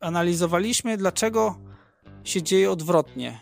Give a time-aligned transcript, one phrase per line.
[0.00, 1.58] analizowaliśmy, dlaczego
[2.24, 3.40] się dzieje odwrotnie.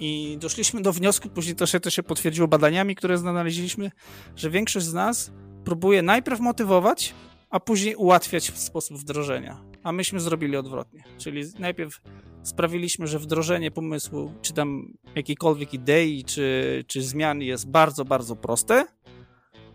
[0.00, 3.90] I doszliśmy do wniosku, później to się, to się potwierdziło badaniami, które znaleźliśmy,
[4.36, 5.30] że większość z nas
[5.64, 7.14] próbuje najpierw motywować,
[7.50, 9.60] a później ułatwiać sposób wdrożenia.
[9.82, 11.04] A myśmy zrobili odwrotnie.
[11.18, 12.00] Czyli najpierw
[12.42, 18.86] sprawiliśmy, że wdrożenie pomysłu, czy tam jakiejkolwiek idei, czy, czy zmian jest bardzo, bardzo proste,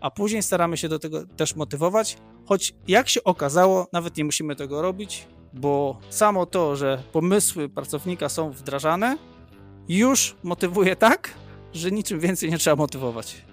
[0.00, 4.56] a później staramy się do tego też motywować, choć jak się okazało, nawet nie musimy
[4.56, 9.16] tego robić, bo samo to, że pomysły pracownika są wdrażane,
[9.88, 11.30] już motywuje tak,
[11.72, 13.44] że niczym więcej nie trzeba motywować.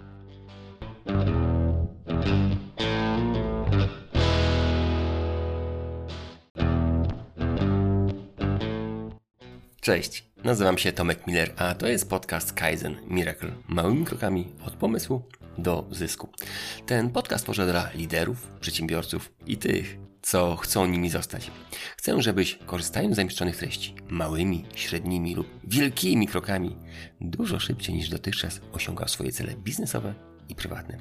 [9.82, 13.52] Cześć, nazywam się Tomek Miller, a to jest podcast Kaizen Miracle.
[13.68, 15.22] Małymi krokami od pomysłu
[15.58, 16.30] do zysku.
[16.86, 21.52] Ten podcast tworzę dla liderów, przedsiębiorców i tych, co chcą nimi zostać.
[21.98, 26.76] Chcę, żebyś korzystając z zamieszczonych treści małymi, średnimi lub wielkimi krokami
[27.22, 30.14] dużo szybciej niż dotychczas osiągał swoje cele biznesowe
[30.50, 30.98] i prywatne.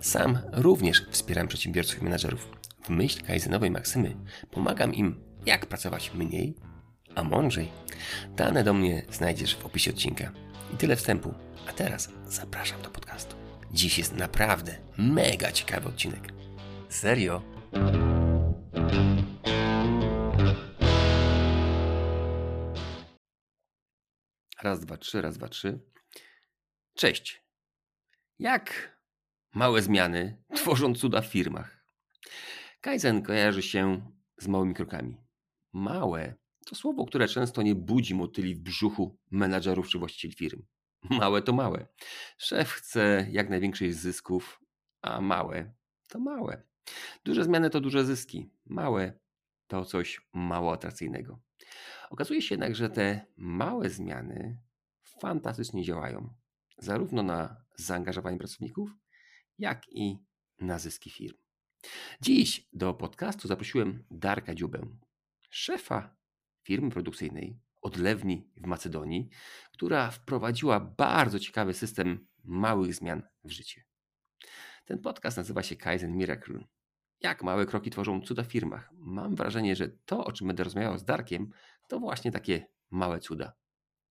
[0.00, 2.48] Sam również wspieram przedsiębiorców i menadżerów.
[2.84, 4.16] W myśl kaizenowej maksymy
[4.50, 6.54] pomagam im, jak pracować mniej,
[7.14, 7.68] a mądrzej.
[8.36, 10.32] Dane do mnie znajdziesz w opisie odcinka.
[10.74, 11.34] I tyle wstępu.
[11.68, 13.36] A teraz zapraszam do podcastu.
[13.72, 16.32] Dziś jest naprawdę mega ciekawy odcinek.
[16.88, 17.42] Serio?
[24.62, 25.80] Raz, dwa, trzy, raz, dwa, trzy.
[26.94, 27.42] Cześć.
[28.38, 28.98] Jak
[29.54, 31.86] małe zmiany tworzą cuda w firmach?
[32.80, 35.16] Kaizen kojarzy się z małymi krokami.
[35.72, 36.34] Małe
[36.66, 40.62] to słowo, które często nie budzi motyli w brzuchu menadżerów czy właścicieli firm.
[41.10, 41.86] Małe to małe.
[42.38, 44.60] Szef chce jak największych zysków,
[45.02, 45.74] a małe
[46.08, 46.62] to małe.
[47.24, 48.50] Duże zmiany to duże zyski.
[48.66, 49.18] Małe
[49.66, 51.40] to coś mało atrakcyjnego.
[52.10, 54.62] Okazuje się jednak, że te małe zmiany
[55.20, 56.34] fantastycznie działają,
[56.78, 58.90] zarówno na zaangażowanie pracowników,
[59.58, 60.18] jak i
[60.60, 61.36] na zyski firm.
[62.20, 64.86] Dziś do podcastu zaprosiłem Darka Dziubę,
[65.50, 66.16] szefa
[66.62, 69.28] firmy produkcyjnej odlewni w Macedonii,
[69.72, 73.84] która wprowadziła bardzo ciekawy system małych zmian w życie.
[74.84, 76.64] Ten podcast nazywa się Kaizen Miracle.
[77.20, 78.90] Jak małe kroki tworzą cuda w firmach?
[78.92, 81.50] Mam wrażenie, że to, o czym będę rozmawiał z Darkiem,
[81.88, 83.52] to właśnie takie małe cuda.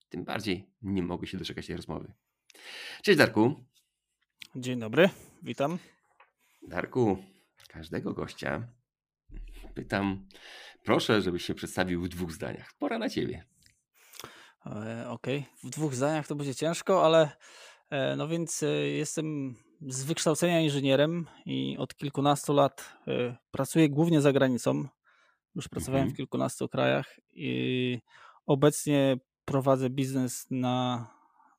[0.10, 2.14] Tym bardziej nie mogę się doczekać tej rozmowy.
[3.04, 3.66] Cześć Darku.
[4.56, 5.10] Dzień dobry,
[5.44, 5.80] witam.
[6.62, 7.18] Darku,
[7.70, 8.68] każdego gościa
[9.76, 10.28] pytam,
[10.84, 12.74] proszę, żebyś się przedstawił w dwóch zdaniach.
[12.80, 13.46] Pora na ciebie.
[14.66, 15.44] E, okej, okay.
[15.64, 17.30] w dwóch zdaniach to będzie ciężko, ale
[17.90, 22.98] e, no więc e, jestem z wykształcenia inżynierem i od kilkunastu lat
[23.52, 24.88] pracuję głównie za granicą.
[25.56, 26.14] Już pracowałem mhm.
[26.14, 28.00] w kilkunastu krajach i
[28.46, 31.08] obecnie prowadzę biznes na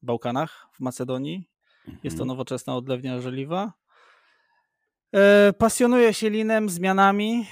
[0.02, 1.50] Bałkanach, w Macedonii.
[1.78, 2.00] Mhm.
[2.04, 2.28] Jest to mhm.
[2.28, 3.72] nowoczesna odlewnia żeliwa.
[5.58, 7.46] Pasjonuję się linem, zmianami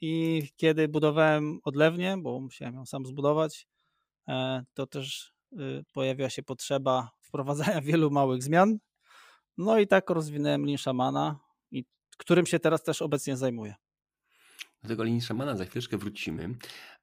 [0.00, 3.66] i kiedy budowałem odlewnię, bo musiałem ją sam zbudować,
[4.28, 8.78] E, to też y, pojawiła się potrzeba wprowadzania wielu małych zmian.
[9.58, 11.38] No i tak rozwinąłem Lean Shamana,
[11.70, 11.84] i
[12.18, 13.74] którym się teraz też obecnie zajmuję.
[14.82, 16.42] Do tego Lean Shamana za chwileczkę wrócimy,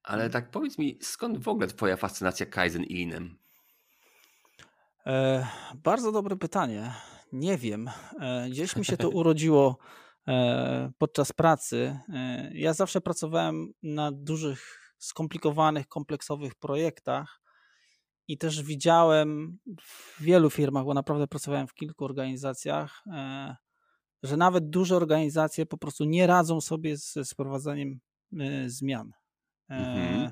[0.04, 0.32] ale mhm.
[0.32, 3.38] tak powiedz mi, skąd w ogóle twoja fascynacja Kaizen i Leanem?
[5.06, 5.48] E,
[5.84, 6.94] bardzo dobre pytanie.
[7.32, 7.90] Nie wiem.
[8.20, 9.78] E, gdzieś mi się to urodziło
[10.28, 12.00] e, podczas pracy.
[12.10, 17.42] E, ja zawsze pracowałem na dużych skomplikowanych, kompleksowych projektach.
[18.28, 23.56] I też widziałem w wielu firmach, bo naprawdę pracowałem w kilku organizacjach, e,
[24.24, 28.00] że nawet duże organizacje po prostu nie radzą sobie z wprowadzeniem
[28.40, 29.12] e, zmian.
[29.70, 30.32] E, mhm.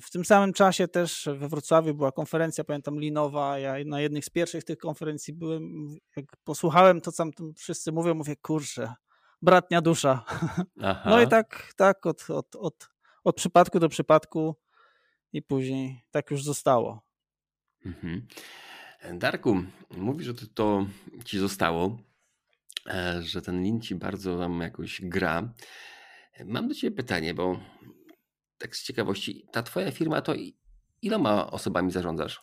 [0.00, 3.58] W tym samym czasie też we Wrocławiu była konferencja, pamiętam, Linowa.
[3.58, 5.88] Ja na jednych z pierwszych tych konferencji byłem.
[6.16, 8.94] Jak posłuchałem to, co tam wszyscy mówią, mówię, kurczę,
[9.42, 10.24] bratnia dusza.
[10.82, 11.02] Aha.
[11.10, 12.88] No i tak, tak od, od, od,
[13.24, 14.56] od przypadku do przypadku
[15.34, 17.02] i później tak już zostało.
[17.86, 18.26] Mhm.
[19.14, 20.86] Darku, mówisz, że to,
[21.24, 21.98] ci zostało,
[22.86, 25.52] e, że ten lin ci bardzo tam jakoś gra.
[26.44, 27.60] Mam do ciebie pytanie, bo
[28.58, 30.34] tak z ciekawości, ta twoja firma to
[31.02, 32.42] iloma osobami zarządzasz?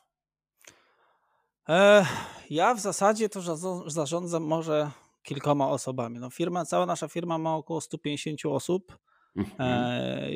[1.70, 2.06] E,
[2.50, 3.58] ja w zasadzie to
[3.90, 4.92] zarządzam może
[5.24, 6.20] kilkoma osobami.
[6.20, 8.98] No firma, cała nasza firma ma około 150 osób.
[9.36, 9.56] Mhm.
[9.60, 10.32] E,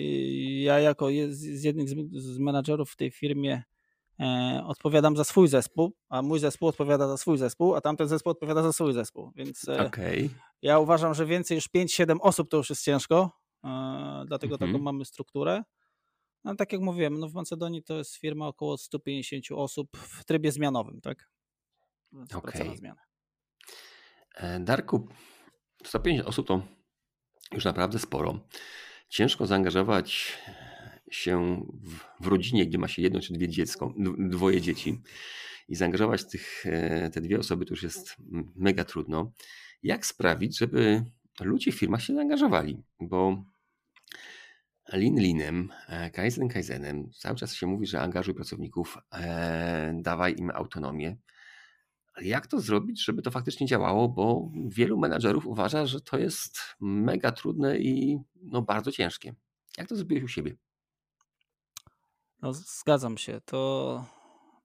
[0.66, 3.64] ja jako z jednym z menadżerów w tej firmie
[4.20, 8.32] e, odpowiadam za swój zespół, a mój zespół odpowiada za swój zespół, a tamten zespół
[8.32, 9.32] odpowiada za swój zespół.
[9.36, 10.30] Więc e, okay.
[10.62, 13.32] ja uważam, że więcej już 5-7 osób to już jest ciężko.
[14.28, 14.72] dlatego mhm.
[14.72, 15.64] taką mamy strukturę.
[16.44, 20.52] No, tak jak mówiłem, no w Macedonii to jest firma około 150 osób w trybie
[20.52, 21.30] zmianowym, tak?
[22.12, 22.66] Więc okay.
[22.66, 23.02] na zmianę.
[24.36, 25.08] E, Darku,
[25.86, 26.62] 150 osób to
[27.52, 28.40] już naprawdę sporo.
[29.10, 30.38] Ciężko zaangażować
[31.12, 35.02] się w, w rodzinie, gdzie ma się jedno czy dwie dziecko, dwoje dzieci
[35.68, 38.16] i zaangażować tych, e, te dwie osoby to już jest
[38.56, 39.32] mega trudno.
[39.84, 41.04] Jak sprawić, żeby
[41.42, 42.84] ludzie w firmach się zaangażowali?
[43.00, 43.46] Bo
[44.94, 50.50] Lean Leanem, e, Kaizen Kaizenem, cały czas się mówi, że angażuj pracowników, e, dawaj im
[50.50, 51.18] autonomię.
[52.16, 54.10] Ale jak to zrobić, żeby to faktycznie działało?
[54.10, 59.36] Bo wielu menadżerów uważa, że to jest mega trudne i no, bardzo ciężkie.
[59.78, 60.56] Jak to zrobiłeś u siebie?
[62.42, 63.42] No, zgadzam się.
[63.46, 64.06] To,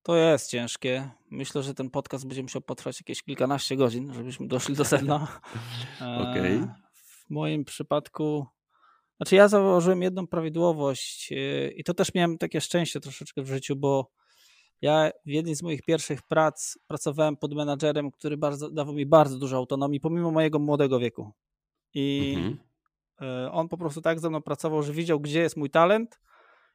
[0.02, 1.10] to jest ciężkie.
[1.30, 5.40] Myślę, że ten podcast będzie musiał potrwać jakieś kilkanaście godzin, żebyśmy doszli do sedna.
[6.30, 6.56] Okej.
[6.56, 6.74] Okay.
[6.94, 8.46] W moim przypadku
[9.20, 13.76] znaczy ja zauważyłem jedną prawidłowość yy, i to też miałem takie szczęście troszeczkę w życiu,
[13.76, 14.10] bo
[14.82, 19.38] ja w jednej z moich pierwszych prac pracowałem pod menadżerem, który bardzo, dawał mi bardzo
[19.38, 21.32] dużo autonomii, pomimo mojego młodego wieku.
[21.94, 22.58] I mhm.
[23.20, 26.20] Yy, on po prostu tak ze mną pracował, że widział, gdzie jest mój talent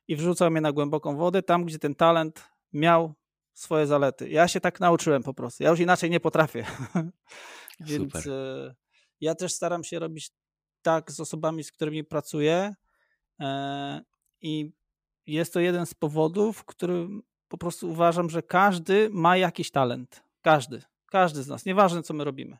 [0.07, 3.13] i wrzucał mnie na głęboką wodę, tam, gdzie ten talent miał
[3.53, 4.29] swoje zalety.
[4.29, 5.63] Ja się tak nauczyłem po prostu.
[5.63, 6.65] Ja już inaczej nie potrafię.
[7.79, 8.27] Więc Super.
[8.27, 8.75] Yy,
[9.21, 10.31] ja też staram się robić
[10.81, 12.75] tak z osobami, z którymi pracuję
[13.39, 14.01] e,
[14.41, 14.71] i
[15.27, 17.07] jest to jeden z powodów, który
[17.57, 20.23] po prostu uważam, że każdy ma jakiś talent.
[20.41, 20.81] Każdy.
[21.05, 21.65] Każdy z nas.
[21.65, 22.57] Nieważne, co my robimy.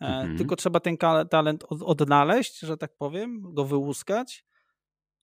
[0.00, 0.38] E, mhm.
[0.38, 0.96] Tylko trzeba ten
[1.30, 4.44] talent odnaleźć, że tak powiem, go wyłuskać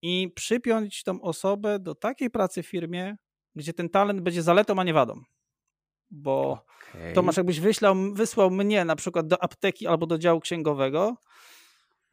[0.01, 3.17] i przypiąć tą osobę do takiej pracy w firmie,
[3.55, 5.21] gdzie ten talent będzie zaletą, a nie wadą.
[6.11, 7.13] Bo okay.
[7.13, 11.17] Tomasz, jakbyś wyślał, wysłał mnie na przykład do apteki albo do działu księgowego,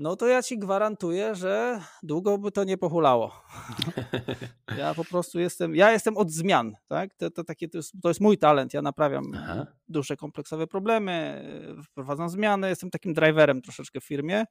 [0.00, 3.32] no to ja ci gwarantuję, że długo by to nie pohulało.
[4.78, 7.14] Ja po prostu jestem, ja jestem od zmian, tak?
[7.14, 9.66] To, to, takie, to, jest, to jest mój talent, ja naprawiam Aha.
[9.88, 11.44] duże kompleksowe problemy,
[11.84, 14.44] wprowadzam zmiany, jestem takim driverem troszeczkę w firmie.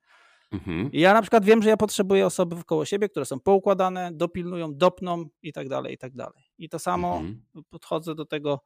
[0.51, 0.91] Mhm.
[0.91, 4.75] I ja na przykład wiem, że ja potrzebuję osoby wkoło siebie, które są poukładane, dopilnują,
[4.75, 6.43] dopną i tak dalej, i tak dalej.
[6.57, 7.41] I to samo mhm.
[7.69, 8.61] podchodzę do tego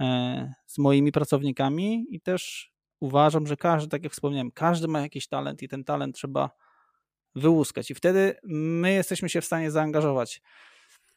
[0.00, 5.28] e, z moimi pracownikami i też uważam, że każdy, tak jak wspomniałem, każdy ma jakiś
[5.28, 6.50] talent i ten talent trzeba
[7.34, 7.90] wyłuskać.
[7.90, 10.42] I wtedy my jesteśmy się w stanie zaangażować.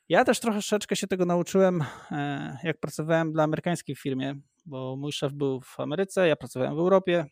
[0.09, 4.35] Ja też troszeczkę się tego nauczyłem, e, jak pracowałem dla amerykańskiej firmie,
[4.65, 7.25] bo mój szef był w Ameryce, ja pracowałem w Europie,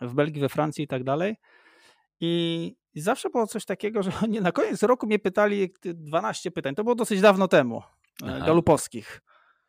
[0.00, 1.36] w Belgii, we Francji i tak dalej.
[2.20, 6.74] I, zawsze było coś takiego, że oni na koniec roku mnie pytali 12 pytań.
[6.74, 7.82] To było dosyć dawno temu,
[8.22, 8.46] e, Aha.
[8.46, 9.22] galupowskich.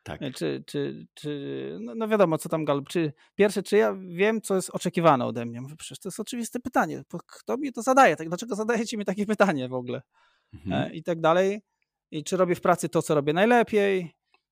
[0.08, 0.22] Tak.
[0.22, 2.90] E, czy, czy, czy no, no, wiadomo, co tam Galup.
[2.90, 5.62] Czy, pierwsze, czy ja wiem, co jest oczekiwane ode mnie?
[5.62, 7.04] Mówię, przecież to jest oczywiste pytanie.
[7.28, 8.16] Kto mi to zadaje?
[8.16, 10.02] Tak, dlaczego zadajecie mi takie pytanie w ogóle?
[10.54, 10.92] Mhm.
[10.92, 11.62] E, I tak dalej.
[12.12, 14.12] I czy robię w pracy to, co robię najlepiej?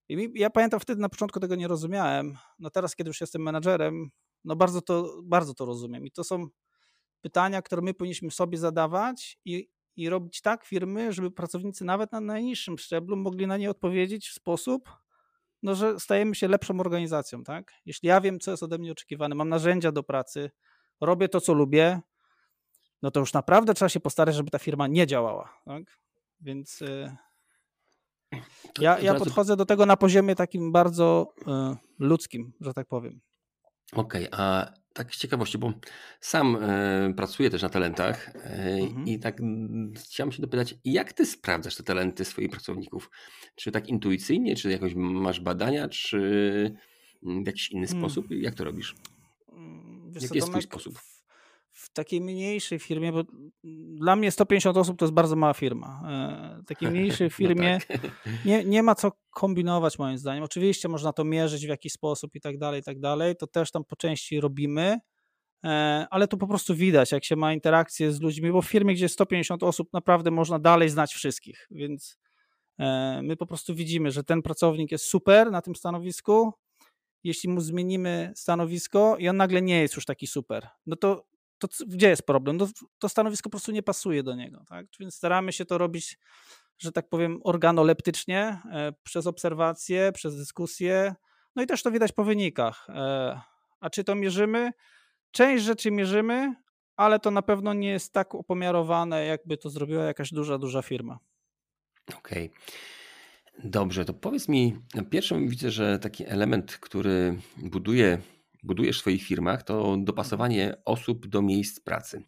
[0.09, 2.37] I mi, ja pamiętam wtedy na początku tego nie rozumiałem.
[2.59, 4.09] No teraz, kiedy już jestem menadżerem,
[4.43, 6.05] no bardzo to, bardzo to rozumiem.
[6.05, 6.47] I to są
[7.21, 12.19] pytania, które my powinniśmy sobie zadawać i, i robić tak firmy, żeby pracownicy nawet na
[12.21, 14.89] najniższym szczeblu mogli na nie odpowiedzieć w sposób,
[15.65, 17.71] no, że stajemy się lepszą organizacją, tak?
[17.85, 20.51] Jeśli ja wiem, co jest ode mnie oczekiwane, mam narzędzia do pracy,
[21.01, 22.01] robię to, co lubię,
[23.01, 25.83] no to już naprawdę trzeba się postarać, żeby ta firma nie działała, tak?
[26.39, 27.15] Więc y,
[28.79, 33.21] ja, ja podchodzę do tego na poziomie takim bardzo y, ludzkim, że tak powiem.
[33.93, 35.73] Okej, okay, a tak z ciekawości, bo
[36.19, 38.39] sam e, pracuję też na talentach e,
[38.81, 39.07] mhm.
[39.07, 43.09] i tak m, chciałem się dopytać, jak ty sprawdzasz te talenty swoich pracowników?
[43.55, 46.19] Czy tak intuicyjnie, czy jakoś masz badania, czy
[47.23, 48.03] w jakiś inny hmm.
[48.03, 48.27] sposób?
[48.31, 48.95] Jak to robisz?
[49.53, 50.99] Mm, wiesz Jaki jest twój sposób?
[51.75, 53.23] W takiej mniejszej firmie, bo
[53.95, 56.01] dla mnie 150 osób to jest bardzo mała firma.
[56.07, 58.11] E, w takiej mniejszej no firmie no tak.
[58.45, 60.43] nie, nie ma co kombinować moim zdaniem.
[60.43, 63.35] Oczywiście można to mierzyć w jakiś sposób i tak dalej, i tak dalej.
[63.35, 64.99] To też tam po części robimy,
[65.65, 68.93] e, ale tu po prostu widać, jak się ma interakcję z ludźmi, bo w firmie,
[68.93, 72.17] gdzie jest 150 osób, naprawdę można dalej znać wszystkich, więc
[72.79, 76.53] e, my po prostu widzimy, że ten pracownik jest super na tym stanowisku,
[77.23, 81.67] jeśli mu zmienimy stanowisko i on nagle nie jest już taki super, no to to
[81.87, 82.57] gdzie jest problem?
[82.57, 82.67] No,
[82.99, 84.63] to stanowisko po prostu nie pasuje do niego.
[84.67, 84.85] Tak?
[84.99, 86.17] Więc staramy się to robić,
[86.77, 91.15] że tak powiem, organoleptycznie, e, przez obserwacje, przez dyskusje.
[91.55, 92.87] No i też to widać po wynikach.
[92.89, 93.41] E,
[93.79, 94.71] a czy to mierzymy?
[95.31, 96.55] Część rzeczy mierzymy,
[96.95, 101.19] ale to na pewno nie jest tak opomiarowane, jakby to zrobiła jakaś duża, duża firma.
[102.17, 102.45] Okej.
[102.45, 102.49] Okay.
[103.63, 108.17] Dobrze, to powiedz mi, pierwszym widzę, że taki element, który buduje
[108.65, 112.23] budujesz w swoich firmach, to dopasowanie osób do miejsc pracy,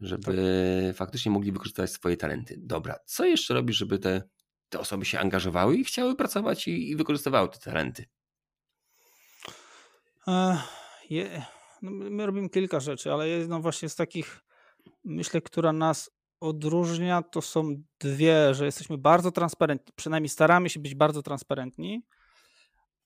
[0.00, 0.96] żeby tak.
[0.96, 2.56] faktycznie mogli wykorzystywać swoje talenty.
[2.58, 4.22] Dobra, co jeszcze robisz, żeby te,
[4.68, 8.04] te osoby się angażowały i chciały pracować i, i wykorzystywały te talenty?
[10.28, 10.58] E,
[11.82, 14.40] no my robimy kilka rzeczy, ale jedną właśnie z takich,
[15.04, 16.10] myślę, która nas
[16.40, 22.02] odróżnia, to są dwie, że jesteśmy bardzo transparentni, przynajmniej staramy się być bardzo transparentni,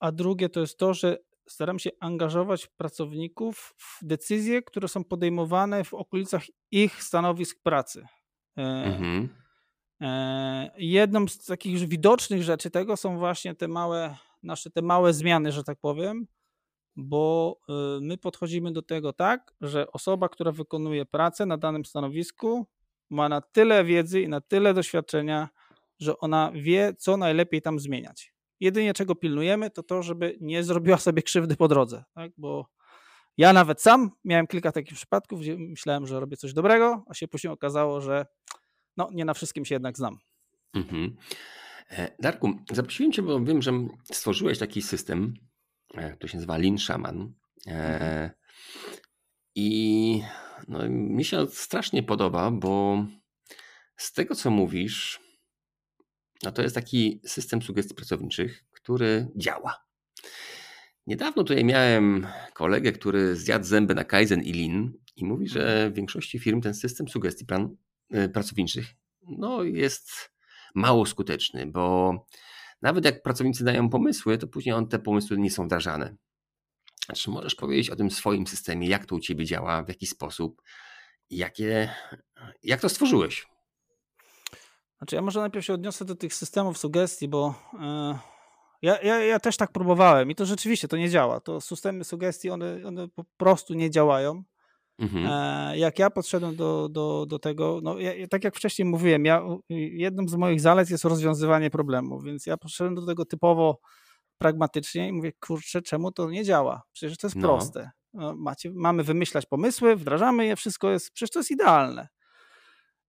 [0.01, 5.85] a drugie to jest to, że staramy się angażować pracowników w decyzje, które są podejmowane
[5.85, 8.07] w okolicach ich stanowisk pracy.
[8.59, 9.29] E, mhm.
[10.01, 15.53] E, jedną z takich widocznych rzeczy tego są właśnie te małe, nasze te małe zmiany,
[15.53, 16.27] że tak powiem,
[16.97, 22.67] bo e, my podchodzimy do tego tak, że osoba, która wykonuje pracę na danym stanowisku,
[23.11, 25.49] ma na tyle wiedzy i na tyle doświadczenia,
[25.99, 28.34] że ona wie, co najlepiej tam zmieniać.
[28.65, 32.33] Jedynie czego pilnujemy, to to, żeby nie zrobiła sobie krzywdy po drodze, tak?
[32.37, 32.67] bo
[33.37, 37.29] ja nawet sam miałem kilka takich przypadków, gdzie myślałem, że robię coś dobrego, a się
[37.29, 38.27] później okazało, że
[38.97, 40.19] no, nie na wszystkim się jednak znam.
[40.75, 41.17] Mhm.
[41.91, 43.73] E, Darku, zaprosiłem Cię, bo wiem, że
[44.13, 45.35] stworzyłeś taki system,
[45.95, 47.33] e, to się nazywa Lean Shaman.
[47.67, 48.31] E, mhm.
[49.55, 50.23] I
[50.69, 53.05] no, mi się strasznie podoba, bo
[53.97, 55.24] z tego, co mówisz,
[56.45, 59.85] no to jest taki system sugestii pracowniczych, który działa.
[61.07, 65.95] Niedawno tutaj miałem kolegę, który zjadł zęby na Kaizen i Lean i mówi, że w
[65.95, 67.77] większości firm ten system sugestii plan,
[68.15, 68.87] y, pracowniczych
[69.23, 70.31] no, jest
[70.75, 72.15] mało skuteczny, bo
[72.83, 76.17] nawet jak pracownicy dają pomysły, to później on te pomysły nie są wdrażane.
[77.15, 80.63] Czy możesz powiedzieć o tym swoim systemie, jak to u ciebie działa, w jaki sposób,
[81.31, 81.95] jakie,
[82.63, 83.47] jak to stworzyłeś?
[84.99, 88.19] Znaczy, ja może najpierw się odniosę do tych systemów sugestii, bo yy,
[88.83, 91.41] ja, ja, ja też tak próbowałem i to rzeczywiście to nie działa.
[91.41, 94.43] To systemy sugestii, one, one po prostu nie działają.
[94.99, 95.27] Mhm.
[95.27, 99.43] E, jak ja podszedłem do, do, do tego, no ja, tak jak wcześniej mówiłem, ja,
[99.69, 103.79] jedną z moich zalet jest rozwiązywanie problemów, więc ja podszedłem do tego typowo
[104.39, 106.83] pragmatycznie i mówię, kurczę, czemu to nie działa?
[106.93, 107.49] Przecież to jest no.
[107.49, 107.91] proste.
[108.13, 112.09] No, macie, mamy wymyślać pomysły, wdrażamy je, wszystko jest, przecież to jest idealne.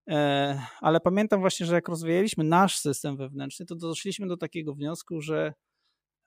[0.09, 5.21] E, ale pamiętam właśnie, że jak rozwijaliśmy nasz system wewnętrzny, to doszliśmy do takiego wniosku,
[5.21, 5.53] że,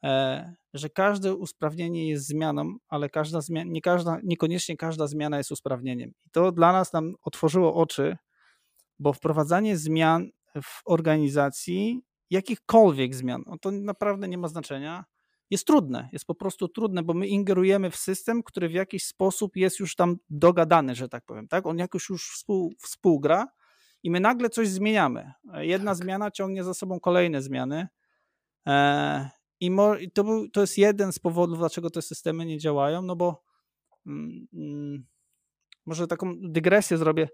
[0.04, 5.52] e, że każde usprawnienie jest zmianą, ale każda zmiana, nie każda, niekoniecznie każda zmiana jest
[5.52, 6.10] usprawnieniem.
[6.26, 8.16] I to dla nas nam otworzyło oczy,
[8.98, 10.30] bo wprowadzanie zmian
[10.62, 15.04] w organizacji, jakichkolwiek zmian, no to naprawdę nie ma znaczenia,
[15.50, 16.08] jest trudne.
[16.12, 19.94] Jest po prostu trudne, bo my ingerujemy w system, który w jakiś sposób jest już
[19.94, 21.48] tam dogadany, że tak powiem.
[21.48, 21.66] Tak?
[21.66, 23.46] On jakoś już współ, współgra
[24.02, 25.32] i my nagle coś zmieniamy.
[25.54, 26.02] Jedna tak.
[26.02, 27.88] zmiana ciągnie za sobą kolejne zmiany.
[28.68, 29.70] E, I
[30.14, 33.44] to, był, to jest jeden z powodów, dlaczego te systemy nie działają, no bo
[34.06, 35.06] mm, mm,
[35.86, 37.28] może taką dygresję zrobię.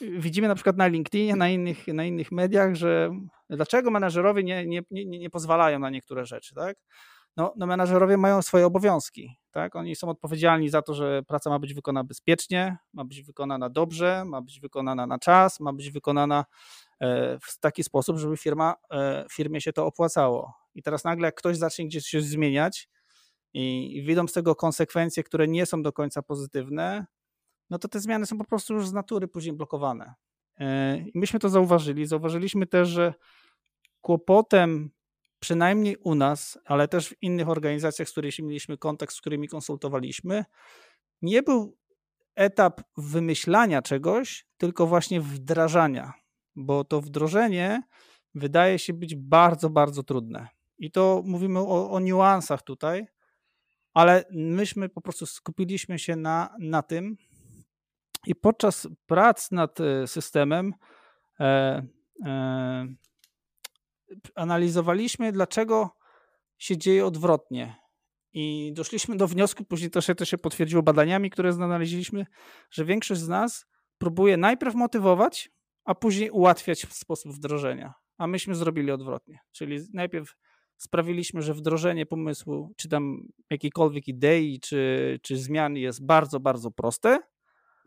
[0.00, 3.10] Widzimy na przykład na LinkedInie, na innych, na innych mediach, że
[3.50, 6.76] dlaczego menedżerowie nie, nie, nie, nie pozwalają na niektóre rzeczy, tak?
[7.38, 9.36] No, no mają swoje obowiązki.
[9.50, 9.76] Tak?
[9.76, 14.24] Oni są odpowiedzialni za to, że praca ma być wykonana bezpiecznie, ma być wykonana dobrze,
[14.26, 16.44] ma być wykonana na czas, ma być wykonana
[17.00, 20.54] e, w taki sposób, żeby firma, e, firmie się to opłacało.
[20.74, 22.88] I teraz nagle, jak ktoś zacznie gdzieś się zmieniać
[23.52, 27.06] i widzą z tego konsekwencje, które nie są do końca pozytywne,
[27.70, 30.14] no to te zmiany są po prostu już z natury później blokowane.
[30.60, 32.06] E, I myśmy to zauważyli.
[32.06, 33.14] Zauważyliśmy też, że
[34.00, 34.90] kłopotem
[35.40, 40.44] przynajmniej u nas, ale też w innych organizacjach, z którymi mieliśmy kontakt, z którymi konsultowaliśmy,
[41.22, 41.76] nie był
[42.34, 46.12] etap wymyślania czegoś, tylko właśnie wdrażania,
[46.56, 47.82] bo to wdrożenie
[48.34, 50.48] wydaje się być bardzo, bardzo trudne.
[50.78, 53.06] I to mówimy o, o niuansach tutaj,
[53.94, 57.16] ale myśmy po prostu skupiliśmy się na, na tym
[58.26, 60.74] i podczas prac nad e, systemem
[61.40, 61.82] e,
[62.26, 62.86] e,
[64.34, 65.90] analizowaliśmy, dlaczego
[66.58, 67.76] się dzieje odwrotnie.
[68.32, 72.26] I doszliśmy do wniosku, później to się, to się potwierdziło badaniami, które znaleźliśmy,
[72.70, 73.66] że większość z nas
[73.98, 75.50] próbuje najpierw motywować,
[75.84, 77.94] a później ułatwiać sposób wdrożenia.
[78.18, 79.38] A myśmy zrobili odwrotnie.
[79.52, 80.34] Czyli najpierw
[80.76, 87.18] sprawiliśmy, że wdrożenie pomysłu, czy tam jakiejkolwiek idei, czy, czy zmian jest bardzo, bardzo proste,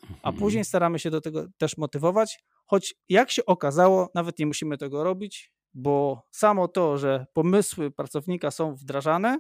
[0.04, 0.36] a mhm.
[0.36, 5.04] później staramy się do tego też motywować, choć jak się okazało, nawet nie musimy tego
[5.04, 9.40] robić, bo samo to, że pomysły pracownika są wdrażane,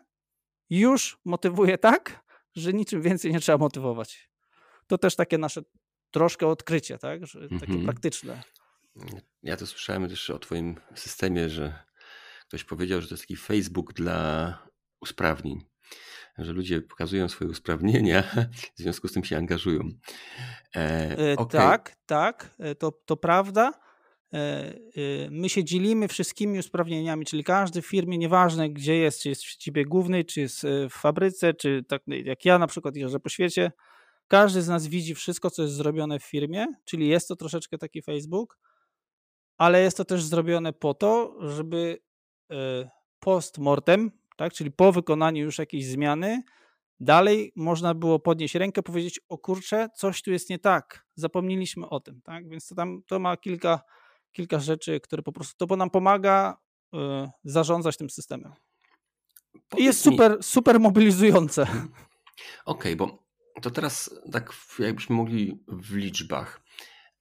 [0.70, 2.24] już motywuje tak,
[2.56, 4.32] że niczym więcej nie trzeba motywować.
[4.88, 5.62] To też takie nasze
[6.12, 7.26] troszkę odkrycie, tak?
[7.26, 7.84] Że takie mhm.
[7.84, 8.44] praktyczne.
[9.44, 11.84] Ja to słyszałem też o Twoim systemie, że
[12.48, 14.58] ktoś powiedział, że to jest taki Facebook dla
[15.02, 15.66] usprawnień.
[16.38, 18.24] że ludzie pokazują swoje usprawnienia,
[18.76, 19.90] w związku z tym się angażują.
[20.76, 21.62] E, okay.
[21.62, 23.74] Tak, tak, to, to prawda.
[25.32, 29.50] My się dzielimy wszystkimi usprawnieniami, czyli każdy w firmie, nieważne gdzie jest, czy jest w
[29.50, 33.72] siedzibie głównej, czy jest w fabryce, czy tak jak ja na przykład jeżdżę po świecie,
[34.28, 38.02] każdy z nas widzi wszystko, co jest zrobione w firmie, czyli jest to troszeczkę taki
[38.02, 38.58] Facebook,
[39.58, 42.00] ale jest to też zrobione po to, żeby
[42.52, 46.44] e, post-mortem, tak, czyli po wykonaniu już jakiejś zmiany,
[47.00, 52.00] dalej można było podnieść rękę, powiedzieć, o kurczę, coś tu jest nie tak, zapomnieliśmy o
[52.00, 53.82] tym, tak, więc to tam to ma kilka,
[54.32, 56.58] kilka rzeczy, które po prostu, to nam pomaga
[56.94, 56.98] y,
[57.44, 58.54] zarządzać tym systemem.
[59.78, 61.62] I jest super, super mobilizujące.
[61.62, 61.86] Okej,
[62.66, 63.24] okay, bo
[63.62, 66.62] to teraz tak jakbyśmy mogli w liczbach.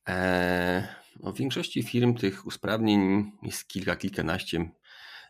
[0.07, 0.83] Eee,
[1.21, 4.71] no w większości firm tych usprawnień jest kilka, kilkanaście,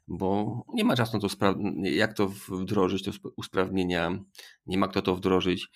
[0.08, 4.18] bo nie ma czasu na to, jak to wdrożyć, te usprawnienia,
[4.66, 5.68] nie ma kto to wdrożyć.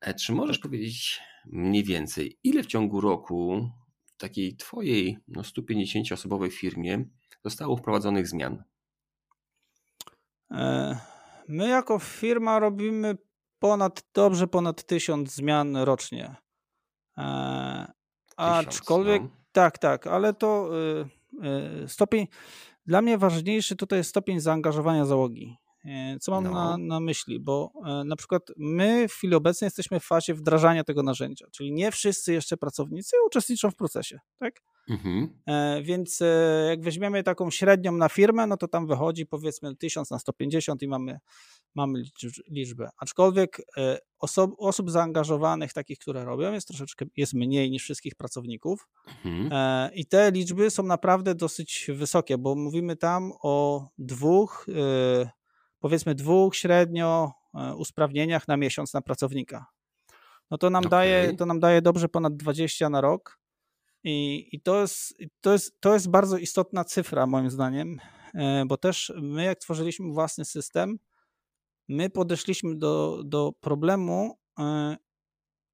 [0.00, 3.70] E, czy możesz powiedzieć mniej więcej, ile w ciągu roku
[4.18, 7.04] takiej twojej no, 150-osobowej firmie
[7.44, 8.62] zostało wprowadzonych zmian?
[10.50, 10.98] E,
[11.48, 13.16] my jako firma robimy
[13.58, 16.36] ponad, dobrze ponad tysiąc zmian rocznie.
[17.18, 17.92] E,
[18.36, 19.28] aczkolwiek, no.
[19.52, 22.26] tak, tak, ale to y, y, stopień,
[22.86, 25.56] dla mnie ważniejszy tutaj jest stopień zaangażowania załogi.
[25.88, 26.50] E, co mam no.
[26.50, 27.40] na, na myśli?
[27.40, 31.72] Bo e, na przykład my w chwili obecnej jesteśmy w fazie wdrażania tego narzędzia, czyli
[31.72, 34.60] nie wszyscy jeszcze pracownicy uczestniczą w procesie, tak?
[34.88, 35.28] Mhm.
[35.46, 36.22] E, więc
[36.68, 40.88] jak weźmiemy taką średnią na firmę, no to tam wychodzi powiedzmy 1000 na 150 i
[40.88, 41.18] mamy,
[41.74, 42.02] mamy
[42.50, 42.88] liczbę.
[42.98, 43.62] Aczkolwiek
[44.18, 48.88] osob, osób zaangażowanych, takich, które robią, jest troszeczkę jest mniej niż wszystkich pracowników.
[49.24, 49.94] Mhm.
[49.94, 54.66] I te liczby są naprawdę dosyć wysokie, bo mówimy tam o dwóch
[55.78, 59.66] powiedzmy dwóch średnio e, usprawnieniach na miesiąc na pracownika.
[60.50, 60.90] No to nam, okay.
[60.90, 63.38] daje, to nam daje dobrze ponad 20 na rok.
[64.04, 67.98] I, i to, jest, to, jest, to jest bardzo istotna cyfra, moim zdaniem,
[68.34, 70.98] e, bo też my, jak tworzyliśmy własny system,
[71.88, 74.96] my podeszliśmy do, do problemu e,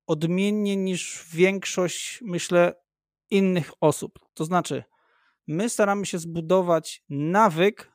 [0.06, 2.74] odmiennie niż większość, myślę,
[3.30, 4.18] innych osób.
[4.34, 4.84] To znaczy,
[5.46, 7.92] my staramy się zbudować nawyk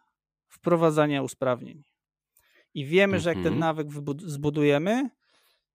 [0.48, 1.84] wprowadzania usprawnień
[2.80, 3.60] i wiemy, że jak ten mhm.
[3.60, 3.88] nawyk
[4.26, 5.10] zbudujemy,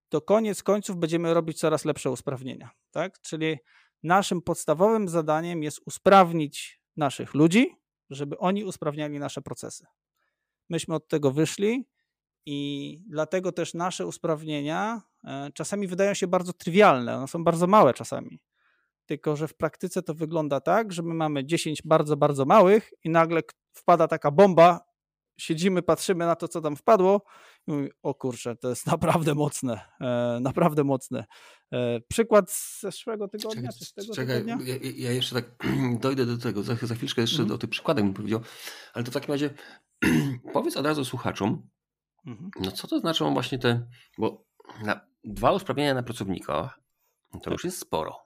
[0.09, 2.71] to koniec końców będziemy robić coraz lepsze usprawnienia.
[2.90, 3.21] Tak?
[3.21, 3.57] Czyli
[4.03, 7.77] naszym podstawowym zadaniem jest usprawnić naszych ludzi,
[8.11, 9.87] żeby oni usprawniali nasze procesy.
[10.71, 11.88] Myśmy od tego wyszli
[12.47, 17.95] i dlatego też nasze usprawnienia e, czasami wydają się bardzo trywialne, one są bardzo małe
[17.95, 18.40] czasami.
[19.07, 23.11] Tylko, że w praktyce to wygląda tak, że my mamy 10 bardzo, bardzo małych i
[23.11, 23.40] nagle
[23.73, 24.94] wpada taka bomba
[25.37, 27.23] siedzimy, patrzymy na to, co tam wpadło
[27.66, 31.25] i mówimy, o kurczę, to jest naprawdę mocne, e, naprawdę mocne.
[31.73, 34.75] E, przykład z zeszłego tygodnia, czekaj, czy z tego czekaj, tygodnia?
[34.75, 35.44] Ja, ja, jeszcze tak
[36.01, 37.55] dojdę do tego, za, za chwileczkę jeszcze mhm.
[37.55, 38.40] o tych przykładach bym powiedział,
[38.94, 39.51] ale to w takim razie
[40.53, 41.68] powiedz od razu słuchaczom,
[42.27, 42.51] mhm.
[42.61, 43.87] no co to znaczą właśnie te,
[44.18, 44.44] bo
[44.83, 46.75] na, dwa usprawnienia na pracownika,
[47.33, 47.53] to tak.
[47.53, 48.25] już jest sporo.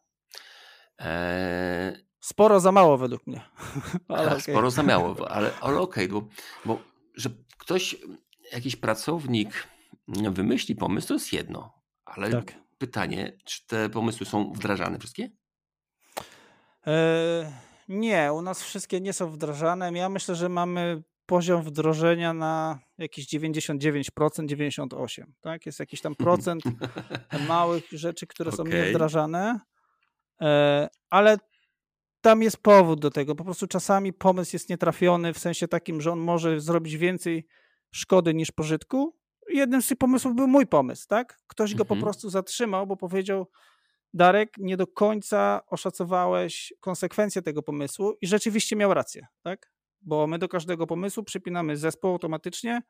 [0.99, 3.40] Eee, Sporo za mało według mnie.
[4.09, 4.40] ale okay.
[4.40, 6.29] Sporo za mało, ale, ale okej, okay, bo,
[6.64, 6.81] bo
[7.19, 7.97] że ktoś,
[8.53, 9.69] jakiś pracownik
[10.09, 11.83] wymyśli pomysł, to jest jedno.
[12.05, 12.55] Ale tak.
[12.79, 15.31] pytanie, czy te pomysły są wdrażane wszystkie?
[16.87, 17.53] E,
[17.89, 19.93] nie, u nas wszystkie nie są wdrażane.
[19.93, 25.25] Ja myślę, że mamy poziom wdrożenia na jakieś 99%, 98%.
[25.41, 25.67] Tak?
[25.67, 26.63] Jest jakiś tam procent
[27.49, 28.57] małych rzeczy, które okay.
[28.57, 29.61] są niewdrażane.
[30.41, 31.39] E, ale
[32.21, 33.35] tam jest powód do tego.
[33.35, 37.47] Po prostu czasami pomysł jest nietrafiony w sensie takim, że on może zrobić więcej
[37.91, 39.17] szkody niż pożytku.
[39.49, 41.39] Jednym z tych pomysłów był mój pomysł, tak?
[41.47, 42.01] Ktoś go mhm.
[42.01, 43.47] po prostu zatrzymał, bo powiedział:
[44.15, 49.73] Darek, nie do końca oszacowałeś konsekwencje tego pomysłu i rzeczywiście miał rację, tak?
[50.01, 52.83] Bo my do każdego pomysłu przypinamy zespół automatycznie,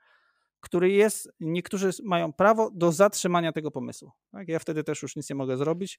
[0.61, 4.13] który jest, niektórzy mają prawo do zatrzymania tego pomysłu.
[4.33, 4.49] Tak?
[4.49, 5.99] Ja wtedy też już nic nie mogę zrobić,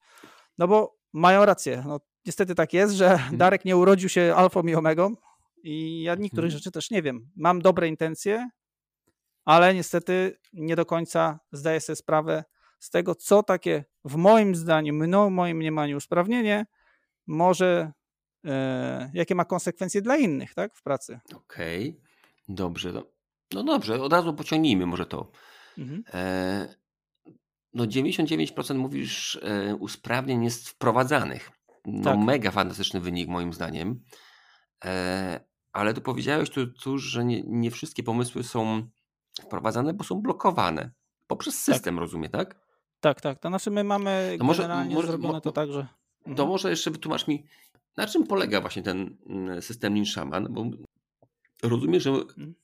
[0.57, 1.83] no bo mają rację.
[1.87, 3.37] No, niestety tak jest, że mhm.
[3.37, 5.15] Darek nie urodził się alfą i omegą
[5.63, 6.59] i ja niektórych mhm.
[6.59, 7.29] rzeczy też nie wiem.
[7.35, 8.49] Mam dobre intencje,
[9.45, 12.43] ale niestety nie do końca zdaję sobie sprawę
[12.79, 16.65] z tego, co takie w moim zdaniu, w moim mniemaniu usprawnienie
[17.27, 17.91] może,
[18.45, 21.19] e, jakie ma konsekwencje dla innych tak, w pracy.
[21.35, 22.01] Okej, okay.
[22.49, 23.01] dobrze.
[23.53, 25.31] No dobrze, od razu pociągnijmy może to.
[25.77, 26.03] Mhm.
[26.13, 26.75] E,
[27.73, 31.58] no 99% mówisz e, usprawnień jest wprowadzanych.
[31.85, 32.19] No tak.
[32.19, 34.03] mega fantastyczny wynik moim zdaniem.
[34.85, 35.39] E,
[35.73, 38.89] ale tu powiedziałeś tu, tu że nie, nie wszystkie pomysły są
[39.41, 40.91] wprowadzane, bo są blokowane
[41.27, 41.75] poprzez Tak.
[41.75, 42.59] system, rozumie, tak?
[42.99, 43.39] Tak, tak.
[43.39, 45.87] To znaczy my mamy To może- generalnie może- zrobione mo- to tak, że...
[46.23, 46.49] To Mhm.
[46.49, 47.45] może jeszcze wytłumacz mi,
[47.97, 50.65] na czym polega właśnie ten mm, system Lean Shaman, bo
[51.63, 52.11] rozumiem, że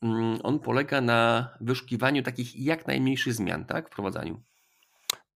[0.01, 3.89] mm, on polega na wyszukiwaniu takich jak najmniejszych zmian, tak?
[3.89, 4.41] Wprowadzaniu.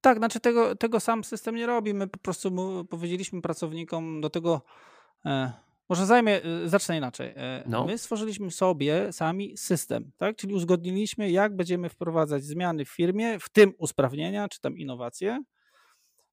[0.01, 1.93] Tak, znaczy tego, tego sam system nie robi.
[1.93, 2.51] My po prostu
[2.89, 4.62] powiedzieliśmy pracownikom do tego.
[5.25, 5.53] E,
[5.89, 7.33] może zajmę, e, zacznę inaczej.
[7.35, 7.85] E, No.
[7.85, 10.35] My stworzyliśmy sobie sami system, tak?
[10.35, 15.43] Czyli uzgodniliśmy, jak będziemy wprowadzać zmiany w firmie, w tym usprawnienia czy tam innowacje.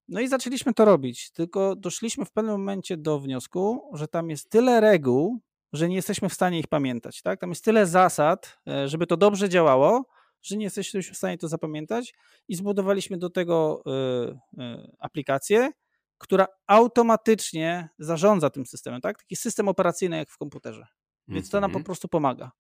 [0.09, 4.51] No i zaczęliśmy to robić, tylko doszliśmy w pewnym momencie do wniosku, że tam jest
[4.51, 5.41] tyle reguł,
[5.73, 7.23] że nie jesteśmy w stanie ich pamiętać.
[7.23, 7.41] Tak?
[7.41, 10.05] Tam jest tyle zasad, e, żeby to dobrze działało,
[10.47, 12.15] że nie jesteśmy w stanie to zapamiętać
[12.49, 15.71] i zbudowaliśmy do tego y, y, aplikację,
[16.19, 19.19] która automatycznie zarządza tym systemem, tak?
[19.19, 20.87] Taki system operacyjny jak w komputerze.
[21.29, 21.85] Więc to nam po Mhm.
[21.85, 22.51] prostu pomaga.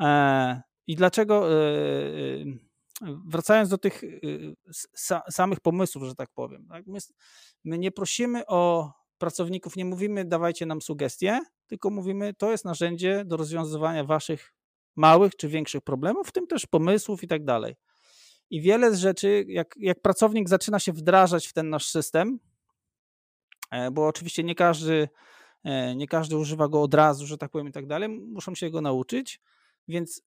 [0.00, 1.54] E, I dlaczego, e,
[3.02, 4.02] e, wracając do tych
[4.94, 6.86] sa, samych pomysłów, że tak powiem, tak?
[6.86, 6.98] My,
[7.64, 13.24] my nie prosimy o pracowników, nie mówimy dawajcie nam sugestie, tylko mówimy to jest narzędzie
[13.24, 14.54] do rozwiązywania waszych
[14.96, 17.76] małych czy większych problemów, w tym też pomysłów i tak dalej.
[18.50, 22.38] I wiele z rzeczy, jak, jak pracownik zaczyna się wdrażać w ten nasz system,
[23.70, 25.08] e, bo oczywiście nie każdy,
[25.64, 28.70] e, nie każdy używa go od razu, że tak powiem i tak dalej, muszą się
[28.70, 29.40] go nauczyć,
[29.88, 30.22] więc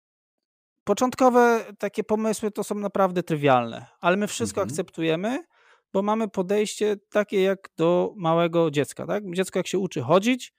[0.84, 4.72] początkowe takie pomysły to są naprawdę trywialne, ale my wszystko Mhm.
[4.72, 5.44] akceptujemy,
[5.92, 9.22] bo mamy podejście takie jak do małego dziecka, tak?
[9.34, 10.52] Dziecko jak się uczy chodzić,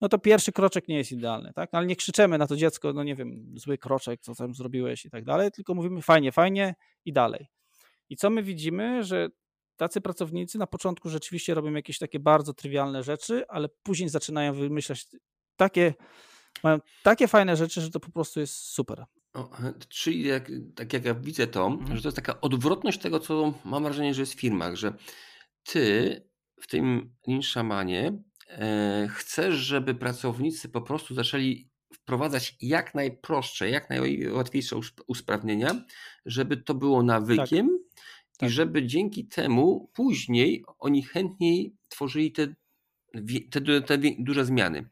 [0.00, 1.68] no to pierwszy kroczek nie jest idealny, tak?
[1.72, 5.10] Ale nie krzyczemy na to dziecko, no nie wiem, zły kroczek, co tam zrobiłeś i
[5.10, 7.46] tak dalej, tylko mówimy fajnie, fajnie i dalej.
[8.08, 9.28] I co my widzimy, że
[9.76, 15.06] tacy pracownicy na początku rzeczywiście robią jakieś takie bardzo trywialne rzeczy, ale później zaczynają wymyślać
[15.56, 15.94] takie,
[16.62, 19.04] mają takie fajne rzeczy, że to po prostu jest super.
[19.88, 21.96] Czyli jak, tak jak ja widzę to, Mhm.
[21.96, 24.92] że to jest taka odwrotność tego, co mam wrażenie, że jest w firmach, że
[25.64, 26.20] ty
[26.60, 28.22] w tym Lean Shamanie
[29.08, 35.84] chcesz, żeby pracownicy po prostu zaczęli wprowadzać jak najprostsze, jak najłatwiejsze us- usprawnienia,
[36.26, 37.78] żeby to było nawykiem
[38.34, 38.50] i Tak.
[38.50, 42.54] żeby dzięki temu później oni chętniej tworzyli te,
[43.50, 44.88] te, te duże zmiany.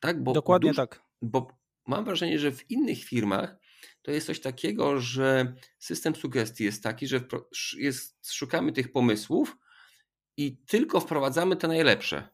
[0.00, 0.22] Tak?
[0.22, 1.02] Bo Dokładnie duż- tak.
[1.22, 3.56] bo mam wrażenie, że w innych firmach
[4.02, 7.20] to jest coś takiego, że system sugestii jest taki, że
[7.76, 9.56] jest, szukamy tych pomysłów
[10.36, 12.28] i tylko wprowadzamy te najlepsze.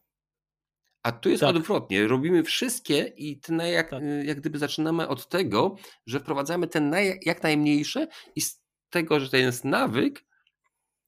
[1.05, 1.55] A tu jest Tak.
[1.55, 2.07] odwrotnie.
[2.07, 3.39] Robimy wszystkie i
[3.71, 4.03] jak, Tak.
[4.23, 9.29] jak gdyby zaczynamy od tego, że wprowadzamy te naj, jak najmniejsze i z tego, że
[9.29, 10.25] to jest nawyk,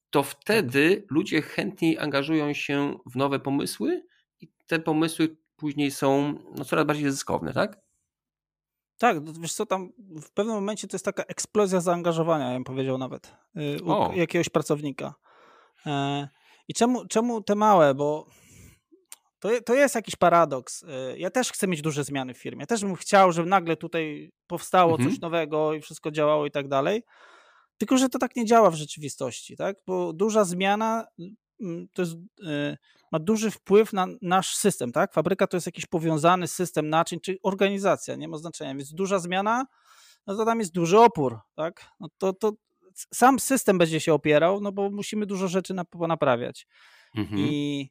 [0.09, 4.05] to wtedy ludzie chętniej angażują się w nowe pomysły
[4.41, 7.79] i te pomysły później są no, coraz bardziej zyskowne, tak?
[8.97, 12.97] Tak, wiesz co, tam w pewnym momencie to jest taka eksplozja zaangażowania, ja bym powiedział
[12.97, 13.33] nawet,
[13.79, 14.11] y, u O.
[14.15, 15.13] jakiegoś pracownika.
[15.85, 16.27] E,
[16.67, 18.27] I czemu, czemu te małe, bo
[19.39, 20.83] to, to jest jakiś paradoks.
[20.83, 22.67] E, Ja też chcę mieć duże zmiany w firmie.
[22.67, 25.09] Też bym chciał, żeby nagle tutaj powstało Mhm.
[25.09, 27.03] coś nowego i wszystko działało i tak dalej.
[27.77, 29.75] Tylko, że to tak nie działa w rzeczywistości, tak?
[29.87, 31.05] Bo duża zmiana
[31.61, 32.77] mm, to jest, y,
[33.11, 35.13] ma duży wpływ na nasz system, tak?
[35.13, 39.65] Fabryka to jest jakiś powiązany system naczyń, czy organizacja, nie ma znaczenia, więc duża zmiana,
[40.27, 41.85] no to tam jest duży opór, tak?
[41.99, 42.51] No to, to
[43.13, 46.67] sam system będzie się opierał, no bo musimy dużo rzeczy nap- ponaprawiać.
[47.15, 47.39] Mhm.
[47.41, 47.89] I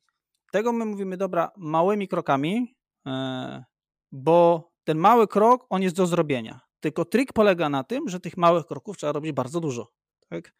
[0.56, 2.74] tego my mówimy, dobra, małymi krokami,
[3.06, 3.64] e,
[4.12, 6.60] bo ten mały krok, on jest do zrobienia.
[6.80, 9.92] Tylko trik polega na tym, że tych małych kroków trzeba robić bardzo dużo.
[10.28, 10.54] Tak?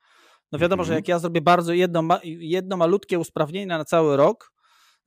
[0.52, 0.98] No wiadomo, że Mhm.
[0.98, 4.52] jak ja zrobię bardzo jedno, jedno malutkie usprawnienie na cały rok,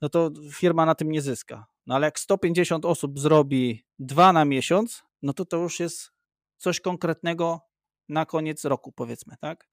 [0.02, 1.65] no to firma na tym nie zyska.
[1.88, 6.12] No ale jak 150 osób zrobi dwa na miesiąc, no to to już jest
[6.58, 7.60] coś konkretnego
[8.10, 9.69] na koniec roku, powiedzmy, tak?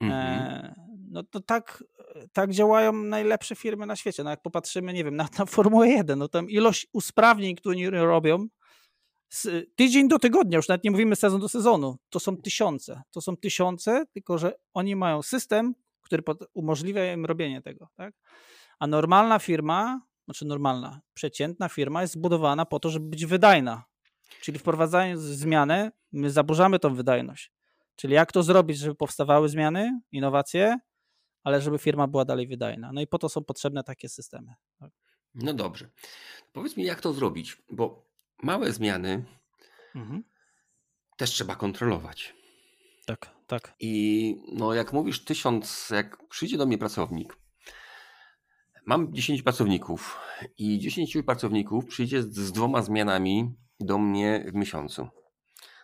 [0.00, 0.20] Mhm.
[0.38, 0.74] E,
[1.10, 1.84] no to tak,
[2.32, 4.24] tak działają najlepsze firmy na świecie.
[4.24, 7.90] No jak popatrzymy, nie wiem, na, na Formułę 1, no tam ilość usprawnień, które oni
[7.90, 8.46] robią,
[9.32, 13.02] z, tydzień do tygodnia, już nawet nie mówimy sezon do sezonu, to są tysiące.
[13.10, 16.22] To są tysiące, tylko że oni mają system, który
[16.54, 18.14] umożliwia im robienie tego, tak?
[18.78, 23.84] A normalna firma, znaczy normalna, przeciętna firma jest zbudowana po to, żeby być wydajna.
[24.40, 27.52] Czyli wprowadzając zmianę, my zaburzamy tą wydajność.
[27.96, 30.78] Czyli jak to zrobić, żeby powstawały zmiany, innowacje,
[31.44, 32.92] ale żeby firma była dalej wydajna.
[32.92, 34.54] No i po to są potrzebne takie systemy.
[35.34, 35.90] No dobrze.
[36.52, 38.06] Powiedz mi, jak to zrobić, bo
[38.42, 39.24] małe zmiany
[39.94, 40.24] Mhm.
[41.16, 42.34] też trzeba kontrolować.
[43.06, 43.74] Tak, tak.
[43.80, 47.36] I no, jak mówisz tysiąc, jak przyjdzie do mnie pracownik,
[48.86, 50.20] mam 10 pracowników
[50.58, 55.08] i 10 pracowników przyjdzie z, z dwoma zmianami do mnie w miesiącu.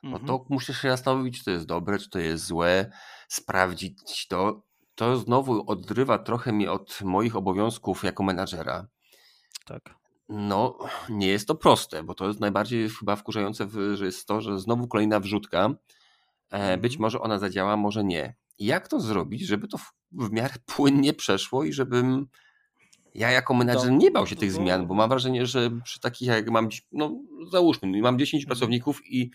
[0.03, 0.47] no to mhm.
[0.51, 2.91] muszę się zastanowić, czy to jest dobre, czy to jest złe,
[3.29, 4.68] sprawdzić to.
[4.99, 8.87] To znowu odrywa trochę mnie od moich obowiązków jako menadżera.
[9.65, 9.95] Tak.
[10.29, 14.59] No, nie jest to proste, bo to jest najbardziej chyba wkurzające, że jest to, że
[14.59, 15.71] znowu kolejna wrzutka.
[16.51, 17.03] E, być mhm.
[17.03, 18.35] może ona zadziała, może nie.
[18.59, 19.79] Jak to zrobić, żeby to
[20.13, 22.27] w miarę płynnie przeszło i żebym
[23.15, 26.51] ja jako menadżer nie bał się tych zmian, bo mam wrażenie, że przy takich jak
[26.51, 28.49] mam, no załóżmy, mam 10 mhm.
[28.49, 29.31] pracowników i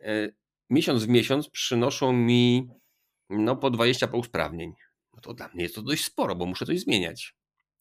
[0.00, 0.28] e,
[0.70, 2.68] miesiąc w miesiąc przynoszą mi
[3.30, 4.72] no po 20 po usprawnień.
[5.16, 7.34] No to dla mnie jest to dość sporo, bo muszę coś zmieniać.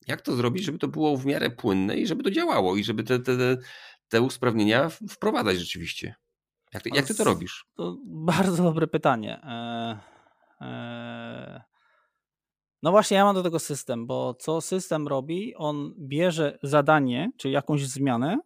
[0.08, 3.04] Jak to zrobić, żeby to było w miarę płynne i żeby to działało i żeby
[3.04, 3.58] te, te,
[4.10, 6.16] te usprawnienia wprowadzać rzeczywiście?
[6.74, 7.66] Jak ty, jak ty to robisz?
[7.76, 9.42] To bardzo dobre pytanie.
[9.44, 9.98] Eee,
[10.62, 11.62] eee,
[12.84, 17.50] no właśnie, ja mam do tego system, bo co system robi, on bierze zadanie, czy
[17.50, 18.38] jakąś zmianę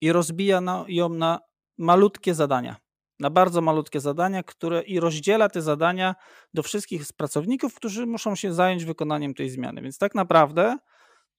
[0.00, 1.40] i rozbija ją na
[1.78, 2.76] malutkie zadania.
[3.22, 6.14] Na bardzo malutkie zadania, które i rozdziela te zadania
[6.54, 9.82] do wszystkich pracowników, którzy muszą się zająć wykonaniem tej zmiany.
[9.82, 10.78] Więc tak naprawdę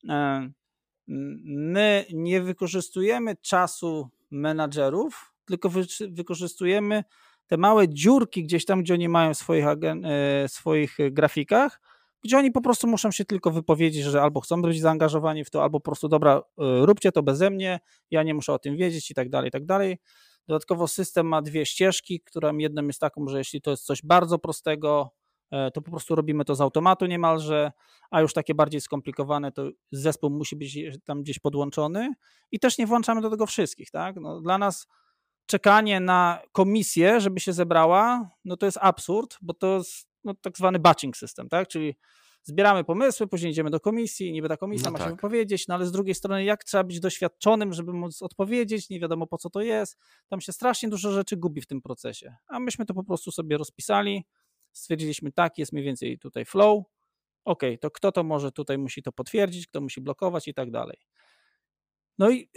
[0.09, 0.49] e,
[1.07, 7.03] my nie wykorzystujemy czasu menadżerów, tylko wy, wykorzystujemy
[7.47, 11.81] te małe dziurki gdzieś tam, gdzie oni mają w swoich, e, swoich grafikach,
[12.23, 15.63] gdzie oni po prostu muszą się tylko wypowiedzieć, że albo chcą być zaangażowani w to,
[15.63, 16.41] albo po prostu dobra, e,
[16.85, 17.79] róbcie to beze mnie,
[18.11, 19.97] ja nie muszę o tym wiedzieć i tak dalej, i tak dalej.
[20.47, 24.39] Dodatkowo system ma dwie ścieżki, która jedną jest taką, że jeśli to jest coś bardzo
[24.39, 25.09] prostego,
[25.51, 27.71] e, to po prostu robimy to z automatu niemalże,
[28.11, 32.13] a już takie bardziej skomplikowane, to zespół musi być tam gdzieś podłączony
[32.51, 34.15] i też nie włączamy do tego wszystkich, tak?
[34.21, 34.87] No, dla nas
[35.45, 40.57] czekanie na komisję, żeby się zebrała, no to jest absurd, bo to jest no, tak
[40.57, 41.67] zwany batching system, tak?
[41.67, 41.95] Czyli
[42.43, 45.07] zbieramy pomysły, później idziemy do komisji, niby ta komisja no ma tak.
[45.07, 48.99] się wypowiedzieć, no ale z drugiej strony jak trzeba być doświadczonym, żeby móc odpowiedzieć, nie
[48.99, 52.59] wiadomo po co to jest, tam się strasznie dużo rzeczy gubi w tym procesie, a
[52.59, 54.25] myśmy to po prostu sobie rozpisali,
[54.71, 56.83] stwierdziliśmy tak, jest mniej więcej tutaj flow,
[57.45, 60.97] ok, to kto to może tutaj musi to potwierdzić, kto musi blokować i tak dalej.
[62.17, 62.49] No i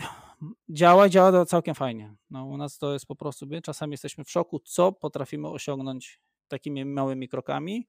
[0.69, 2.15] działa, działa to całkiem fajnie.
[2.31, 6.21] No, u nas to jest po prostu, my czasami jesteśmy w szoku, co potrafimy osiągnąć
[6.49, 7.87] takimi małymi krokami,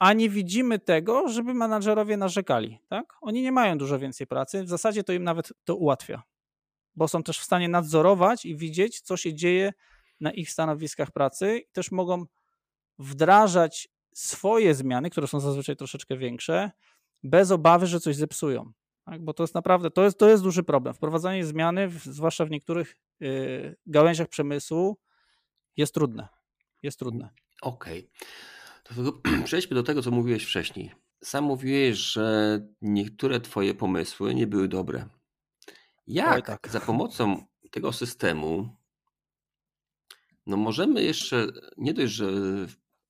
[0.00, 2.78] a nie widzimy tego, żeby menadżerowie narzekali.
[2.88, 3.14] Tak?
[3.20, 6.22] Oni nie mają dużo więcej pracy, w zasadzie to im nawet to ułatwia,
[6.94, 9.72] bo są też w stanie nadzorować i widzieć, co się dzieje
[10.20, 12.24] na ich stanowiskach pracy i też mogą
[12.98, 16.70] wdrażać swoje zmiany, które są zazwyczaj troszeczkę większe,
[17.22, 18.72] bez obawy, że coś zepsują.
[19.04, 19.24] Tak?
[19.24, 20.94] Bo to jest naprawdę, to jest, to jest duży problem.
[20.94, 24.98] Wprowadzanie zmiany, zwłaszcza w niektórych y, gałęziach przemysłu,
[25.76, 26.28] jest trudne.
[26.82, 27.28] Jest trudne.
[27.62, 27.98] Okej.
[27.98, 28.59] Okay.
[29.44, 30.92] Przejdźmy do tego, co mówiłeś wcześniej.
[31.24, 35.08] Sam mówiłeś, że niektóre twoje pomysły nie były dobre.
[36.06, 36.68] Jak tak.
[36.68, 38.76] za pomocą tego systemu
[40.46, 42.26] no możemy jeszcze nie dość, że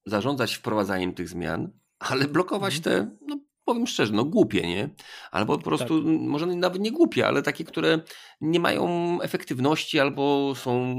[0.07, 3.11] zarządzać wprowadzaniem tych zmian, ale blokować mhm.
[3.11, 4.89] te no, powiem szczerze, no głupie, nie?
[5.31, 6.13] Albo po prostu, tak.
[6.21, 8.01] może nawet nie głupie, ale takie, które
[8.41, 10.97] nie mają efektywności albo są,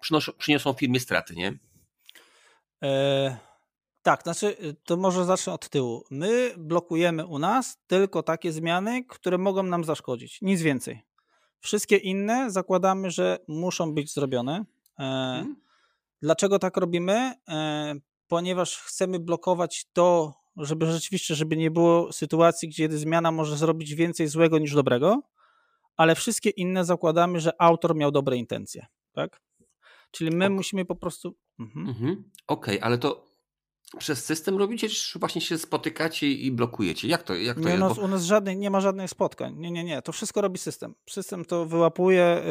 [0.00, 1.58] przynoszą, przyniosą firmie straty, nie?
[2.82, 3.47] E,
[4.08, 6.04] tak, znaczy to może zacznę od tyłu.
[6.10, 11.02] My blokujemy u nas tylko takie zmiany, które mogą nam zaszkodzić, nic więcej.
[11.60, 14.64] Wszystkie inne zakładamy, że muszą być zrobione.
[14.96, 15.56] Hmm.
[16.22, 17.34] Dlaczego tak robimy?
[17.48, 17.94] E,
[18.28, 24.28] ponieważ chcemy blokować to, żeby rzeczywiście, żeby nie było sytuacji, gdzie zmiana może zrobić więcej
[24.28, 25.22] złego niż dobrego,
[25.96, 29.40] ale wszystkie inne zakładamy, że autor miał dobre intencje, tak?
[30.10, 30.56] Czyli my okay.
[30.56, 31.34] musimy po prostu...
[31.58, 31.88] Mhm.
[31.88, 32.30] Mhm.
[32.46, 33.27] Okej, okay, ale to
[33.98, 37.08] przez system robicie, czy właśnie się spotykacie i blokujecie?
[37.08, 37.80] Jak to, jak to nie, jest?
[37.80, 38.02] No, Bo...
[38.02, 39.54] U nas żadnej, nie ma żadnych spotkań.
[39.56, 40.02] Nie, nie, nie.
[40.02, 40.94] To wszystko robi system.
[41.10, 42.42] System to wyłapuje.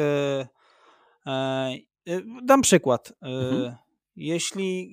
[1.26, 3.12] Yy, yy, dam przykład.
[3.22, 3.76] Yy, mhm.
[4.16, 4.92] Jeśli,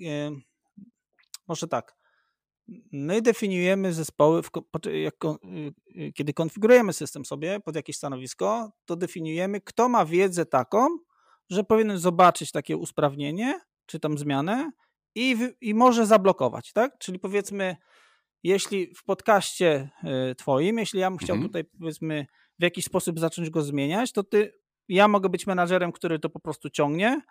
[1.48, 1.96] może tak,
[2.92, 4.50] my definiujemy zespoły, w,
[5.04, 10.88] jak, y, kiedy konfigurujemy system sobie pod jakieś stanowisko, to definiujemy, kto ma wiedzę taką,
[11.50, 14.72] że powinien zobaczyć takie usprawnienie, czy tam zmianę
[15.16, 16.98] i, i może zablokować, tak?
[16.98, 17.76] Czyli powiedzmy,
[18.44, 19.90] jeśli w podcaście
[20.32, 21.50] y, twoim, jeśli ja bym chciał mhm.
[21.50, 22.26] tutaj powiedzmy
[22.60, 24.54] w jakiś sposób zacząć go zmieniać, to ty,
[24.90, 27.22] ja mogę być menadżerem, który to po prostu ciągnie,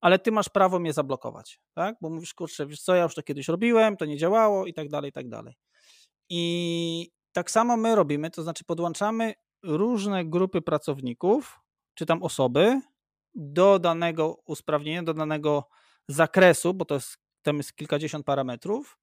[0.00, 1.96] ale ty masz prawo mnie zablokować, tak?
[2.00, 4.88] Bo mówisz, kurczę, wiesz co, ja już to kiedyś robiłem, to nie działało i tak
[4.88, 5.54] dalej, i tak dalej.
[6.28, 11.60] I tak samo my robimy, to znaczy podłączamy różne grupy pracowników,
[11.94, 12.80] czy tam osoby
[13.34, 15.68] do danego usprawnienia, do danego
[16.08, 18.98] zakresu, bo to jest, tam jest kilkadziesiąt parametrów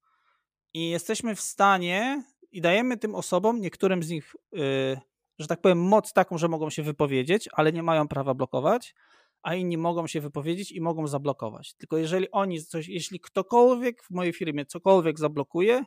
[0.74, 5.00] i jesteśmy w stanie i dajemy tym osobom, niektórym z nich, yy,
[5.38, 8.94] że tak powiem, moc taką, że mogą się wypowiedzieć, ale nie mają prawa blokować,
[9.42, 11.74] a inni mogą się wypowiedzieć i mogą zablokować.
[11.74, 15.84] Tylko jeżeli oni coś, jeśli ktokolwiek w mojej firmie cokolwiek zablokuje,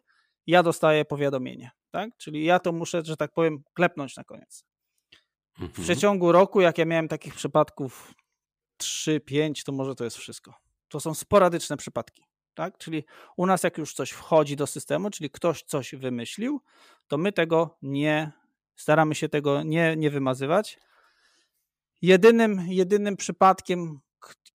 [0.48, 2.10] ja dostaję powiadomienie, tak?
[2.18, 4.66] Czyli ja to muszę, że tak powiem, klepnąć na koniec.
[5.58, 5.84] W Mhm.
[5.84, 8.14] przeciągu roku, jak ja miałem takich przypadków
[8.78, 10.54] 3, 5, to może to jest wszystko.
[10.88, 12.24] To są sporadyczne przypadki.
[12.54, 12.78] Tak?
[12.78, 13.04] Czyli
[13.38, 16.62] u nas, jak już coś wchodzi do systemu, czyli ktoś coś wymyślił,
[17.08, 18.32] to my tego nie
[18.76, 20.80] staramy się tego nie, nie wymazywać.
[22.02, 24.00] Jedynym, jedynym przypadkiem,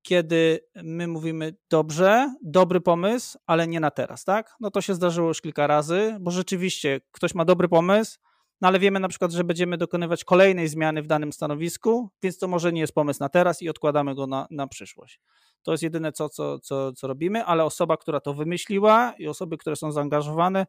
[0.01, 4.55] kiedy my mówimy dobrze, dobry pomysł, ale nie na teraz, tak?
[4.59, 8.19] No to się zdarzyło już kilka razy, bo rzeczywiście ktoś ma dobry pomysł,
[8.61, 12.47] no ale wiemy na przykład, że będziemy dokonywać kolejnej zmiany w danym stanowisku, więc to
[12.47, 15.19] może nie jest pomysł na teraz i odkładamy go na, na przyszłość.
[15.63, 19.57] To jest jedyne, co, co, co, co robimy, ale osoba, która to wymyśliła i osoby,
[19.57, 20.67] które są zaangażowane,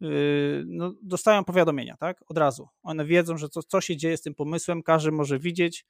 [0.00, 2.24] yy, no, dostają powiadomienia, tak?
[2.28, 2.68] Od razu.
[2.82, 5.84] One wiedzą, że co, co się dzieje z tym pomysłem, każdy może widzieć,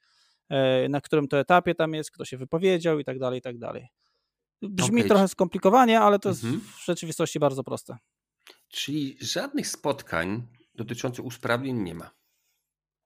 [0.49, 3.57] e, na którym to etapie tam jest, kto się wypowiedział i tak dalej, i tak
[3.57, 3.87] dalej.
[4.61, 6.53] Brzmi Okej, trochę skomplikowanie, ale to Mhm.
[6.53, 7.97] jest w rzeczywistości bardzo proste.
[8.67, 12.11] Czyli żadnych spotkań dotyczących usprawnień nie ma.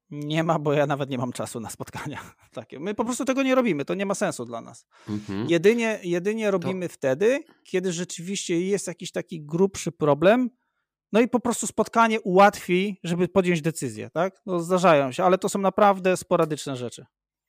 [0.09, 2.19] Nie ma, bo ja nawet nie mam czasu na spotkania
[2.53, 2.79] takie.
[2.79, 4.85] My po prostu tego nie robimy, to nie ma sensu dla nas.
[5.09, 5.49] Mhm.
[5.49, 10.49] Jedynie, jedynie robimy wtedy, kiedy rzeczywiście jest jakiś taki grubszy problem,
[11.11, 14.41] no i po prostu spotkanie ułatwi, żeby podjąć decyzję, tak?
[14.45, 17.05] No zdarzają się, ale to są naprawdę sporadyczne rzeczy.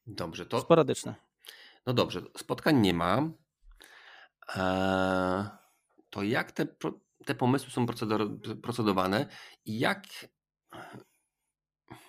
[0.06, 1.14] Dobrze, to Sporadyczne.
[1.86, 3.30] no dobrze, spotkań nie ma.
[4.56, 5.44] Eee,
[6.10, 6.66] to jak te,
[7.28, 7.86] te pomysły są
[8.62, 9.26] procedowane
[9.64, 10.04] i jak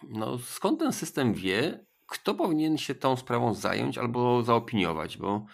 [0.09, 5.45] no skąd ten system wie, kto powinien się tą sprawą zająć albo zaopiniować, bo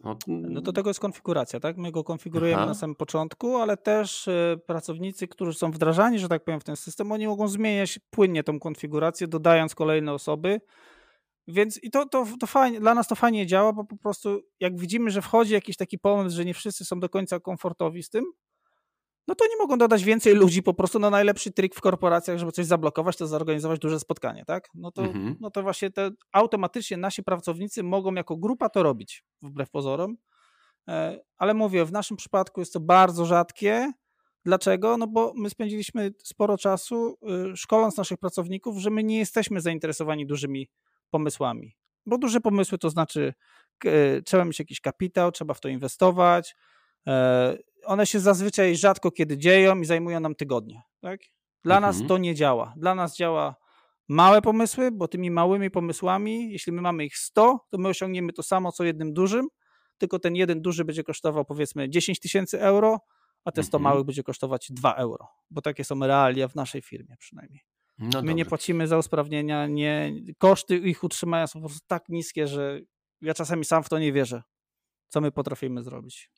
[0.00, 1.76] no, No to tego jest konfiguracja, tak?
[1.76, 2.66] My go konfigurujemy Aha.
[2.66, 6.76] na samym początku, ale też e, pracownicy, którzy są wdrażani, że tak powiem, w ten
[6.76, 10.60] system, oni mogą zmieniać płynnie tą konfigurację, dodając kolejne osoby.
[11.48, 14.78] Więc i to, to, to fajnie, dla nas to fajnie działa, bo po prostu jak
[14.78, 18.24] widzimy, że wchodzi jakiś taki pomysł, że nie wszyscy są do końca komfortowi z tym,
[19.28, 22.52] no to nie mogą dodać więcej ludzi po prostu na najlepszy trik w korporacjach, żeby
[22.52, 24.68] coś zablokować, to zorganizować duże spotkanie, tak?
[24.74, 25.36] No to, Mhm.
[25.40, 30.16] no to właśnie te automatycznie nasi pracownicy mogą jako grupa to robić, wbrew pozorom.
[30.88, 33.92] E, Ale mówię, w naszym przypadku jest to bardzo rzadkie.
[34.44, 34.96] Dlaczego?
[34.96, 37.18] No bo my spędziliśmy sporo czasu
[37.52, 40.68] y, szkoląc naszych pracowników, że my nie jesteśmy zainteresowani dużymi
[41.10, 41.76] pomysłami.
[42.06, 43.34] Bo duże pomysły to znaczy
[44.24, 46.56] trzeba mieć jakiś kapitał, trzeba w to inwestować.
[47.86, 50.82] One się zazwyczaj rzadko kiedy dzieją i zajmują nam tygodnie.
[51.00, 51.20] Tak?
[51.64, 52.08] Dla nas Mhm.
[52.08, 52.74] to nie działa.
[52.76, 53.56] Dla nas działa
[54.08, 58.42] małe pomysły, bo tymi małymi pomysłami, jeśli my mamy ich 100, to my osiągniemy to
[58.42, 59.46] samo co jednym dużym,
[59.98, 63.00] tylko ten jeden duży będzie kosztował powiedzmy 10 tysięcy euro,
[63.44, 63.82] a te 100 Mhm.
[63.92, 67.60] małych będzie kosztować 2 euro, bo takie są realia w naszej firmie przynajmniej.
[67.98, 68.48] No My nie dobrze.
[68.48, 72.80] płacimy za usprawnienia, nie, koszty ich utrzymania są po prostu tak niskie, że
[73.20, 74.42] ja czasami sam w to nie wierzę,
[75.08, 76.30] co my potrafimy zrobić.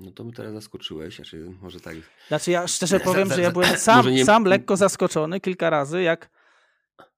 [0.00, 1.96] No to mnie teraz zaskoczyłeś, znaczy może tak.
[2.28, 6.30] Znaczy ja szczerze powiem, że ja byłem sam, nie- sam lekko zaskoczony kilka razy, jak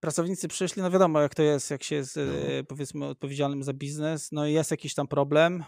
[0.01, 2.23] pracownicy przyszli, no wiadomo jak to jest, jak się jest No.
[2.23, 5.65] e, powiedzmy odpowiedzialnym za biznes, no i jest jakiś tam problem,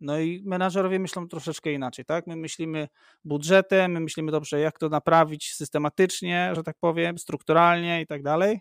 [0.00, 2.26] no i menadżerowie myślą troszeczkę inaczej, tak?
[2.26, 2.88] My myślimy
[3.24, 8.60] budżetem, my myślimy dobrze, jak to naprawić systematycznie, że tak powiem, strukturalnie i tak dalej.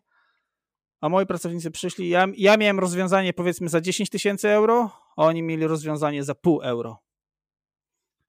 [1.01, 5.43] A moi pracownicy przyszli, ja, ja miałem rozwiązanie powiedzmy za 10 tysięcy euro, a oni
[5.43, 6.97] mieli rozwiązanie za pół euro.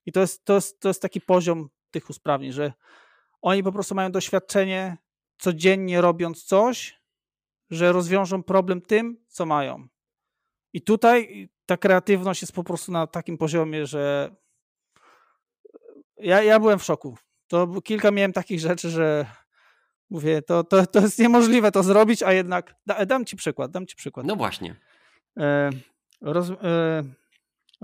[0.05, 2.73] I to jest, to, jest, to jest taki poziom tych usprawnień, że
[3.41, 4.97] oni po prostu mają doświadczenie
[5.37, 7.01] codziennie robiąc coś,
[7.69, 9.87] że rozwiążą problem tym, co mają.
[10.73, 14.35] I tutaj ta kreatywność jest po prostu na takim poziomie, że
[16.17, 17.17] ja, ja byłem w szoku.
[17.47, 19.25] To kilka miałem takich rzeczy, że
[20.09, 23.87] mówię, to, to, to jest niemożliwe to zrobić, a jednak da, dam ci przykład, dam
[23.87, 24.25] ci przykład.
[24.25, 24.75] No właśnie.
[25.37, 25.69] E,
[26.21, 27.03] roz, e,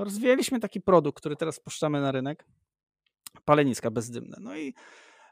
[0.03, 2.45] rozwijaliśmy taki produkt, który teraz puszczamy na rynek.
[3.45, 4.37] Paleniska bezdymne.
[4.41, 4.73] No i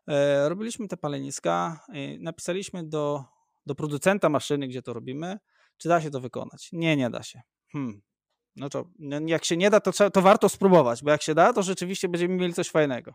[0.08, 1.86] e, robiliśmy te paleniska.
[2.20, 3.24] napisaliśmy do,
[3.66, 5.40] do producenta maszyny, gdzie to robimy,
[5.78, 6.70] czy da się to wykonać.
[6.74, 7.42] Nie, nie da się.
[7.72, 8.02] Hmm.
[8.56, 11.36] No to no, jak się nie da, to, trzeba, to warto spróbować, bo jak się
[11.36, 13.14] da, to rzeczywiście będziemy mieli coś fajnego.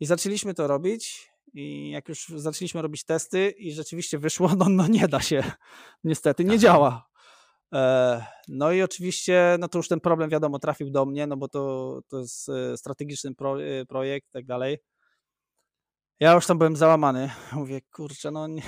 [0.00, 1.32] I zaczęliśmy to robić.
[1.54, 5.42] I jak już zaczęliśmy robić testy i rzeczywiście wyszło, no, no nie da się.
[6.04, 7.11] Niestety, nie działa.
[7.72, 11.48] E, No i oczywiście, no to już ten problem wiadomo trafił do mnie, no bo
[11.48, 14.78] to, to jest e, strategiczny pro, e, projekt i tak dalej.
[16.20, 17.30] Ja już tam byłem załamany.
[17.52, 18.62] Mówię, kurczę, no, nie,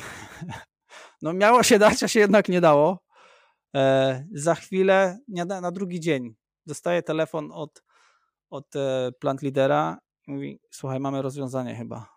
[1.22, 3.04] no miało się dać, a się jednak nie dało.
[4.32, 6.34] Za chwilę, na, drugi dzień,
[6.66, 7.82] dostaję telefon od,
[8.50, 8.66] od
[9.20, 9.98] plant lidera.
[10.26, 12.13] Mówi, słuchaj, mamy rozwiązanie chyba.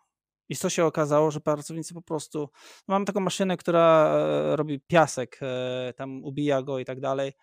[0.50, 2.40] I co się okazało, że pracownicy po prostu.
[2.88, 7.34] No mam taką maszynę, która e, robi piasek, e, tam ubija go i tak dalej.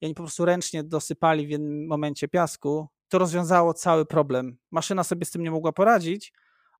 [0.00, 2.88] I oni po prostu ręcznie dosypali w jednym momencie piasku.
[3.08, 4.56] To rozwiązało cały problem.
[4.70, 6.32] Maszyna sobie z tym nie mogła poradzić,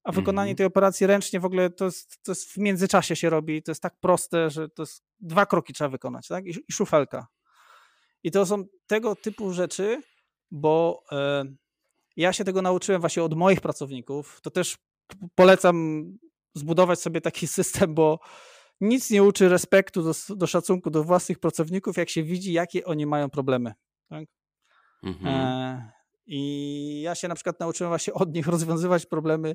[0.05, 3.31] a wykonanie mm tej operacji ręcznie w ogóle to jest, to jest w międzyczasie się
[3.31, 3.63] robi.
[3.63, 6.47] To jest tak proste, że to jest dwa kroki trzeba wykonać, tak?
[6.47, 7.27] I, i szufelka.
[8.23, 10.03] I to są tego typu rzeczy,
[10.51, 11.45] bo e,
[12.17, 14.41] ja się tego nauczyłem właśnie od moich pracowników.
[14.43, 14.79] To też
[15.35, 16.05] polecam
[16.55, 18.19] zbudować sobie taki system, bo
[18.81, 23.07] nic nie uczy respektu do, do szacunku do własnych pracowników, jak się widzi, jakie oni
[23.07, 23.73] mają problemy.
[24.09, 24.25] Tak?
[25.03, 25.35] Mhm.
[25.35, 25.93] E,
[26.27, 29.55] I ja się na przykład nauczyłem właśnie od nich rozwiązywać problemy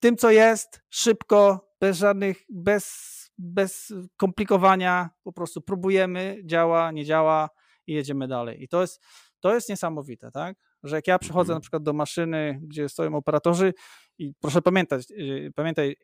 [0.00, 3.08] tym, co jest, szybko, bez żadnych, bez,
[3.38, 7.48] bez komplikowania, po prostu próbujemy, działa, nie działa
[7.86, 8.62] i jedziemy dalej.
[8.62, 9.02] I to jest,
[9.40, 10.56] to jest niesamowite, tak?
[10.82, 11.56] Że jak ja przychodzę mhm.
[11.56, 13.72] na przykład do maszyny, gdzie stoją operatorzy
[14.18, 15.96] i proszę pamiętać, yy, pamiętaj,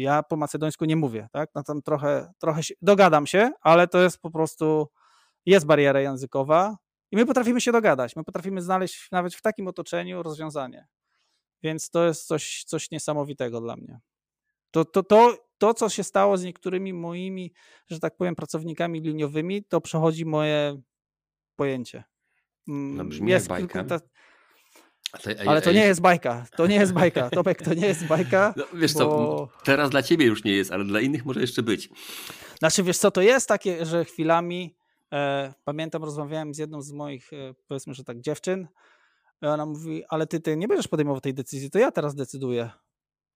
[0.00, 1.50] ja po macedońsku nie mówię, tak?
[1.54, 4.88] No tam trochę, trochę się, dogadam się, ale to jest po prostu,
[5.46, 6.76] jest bariera językowa
[7.10, 10.86] i my potrafimy się dogadać, my potrafimy znaleźć nawet w takim otoczeniu rozwiązanie.
[11.62, 14.00] Więc to jest coś, coś niesamowitego dla mnie.
[14.70, 17.52] To, to, to, to, co się stało z niektórymi moimi,
[17.90, 20.82] że tak powiem, pracownikami liniowymi, to przechodzi moje
[21.56, 22.04] pojęcie.
[22.68, 23.84] Mm, no brzmi jest bajka.
[23.84, 24.00] Ta...
[25.46, 26.46] Ale to nie jest bajka.
[26.56, 27.30] To nie jest bajka.
[27.30, 28.54] Tomek, to nie jest bajka.
[28.56, 29.00] No, wiesz bo...
[29.00, 31.88] co, teraz dla ciebie już nie jest, ale dla innych może jeszcze być.
[32.58, 34.76] Znaczy, wiesz co, to jest takie, że chwilami
[35.12, 38.68] e, pamiętam, rozmawiałem z jedną z moich, e, powiedzmy, że tak, dziewczyn.
[39.42, 42.70] I ona mówi, ale ty, ty nie będziesz podejmował tej decyzji, to ja teraz decyduję.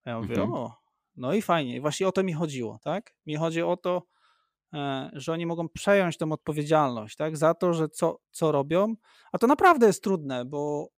[0.04, 0.52] Ja mówię, mhm.
[0.52, 0.76] o,
[1.16, 1.76] no i fajnie.
[1.76, 3.14] I właśnie o to mi chodziło, tak?
[3.26, 4.02] Mi chodzi o to,
[4.74, 8.94] E, że oni mogą przejąć tę odpowiedzialność tak, za to, że co, co robią,
[9.32, 10.88] a to naprawdę jest trudne, bo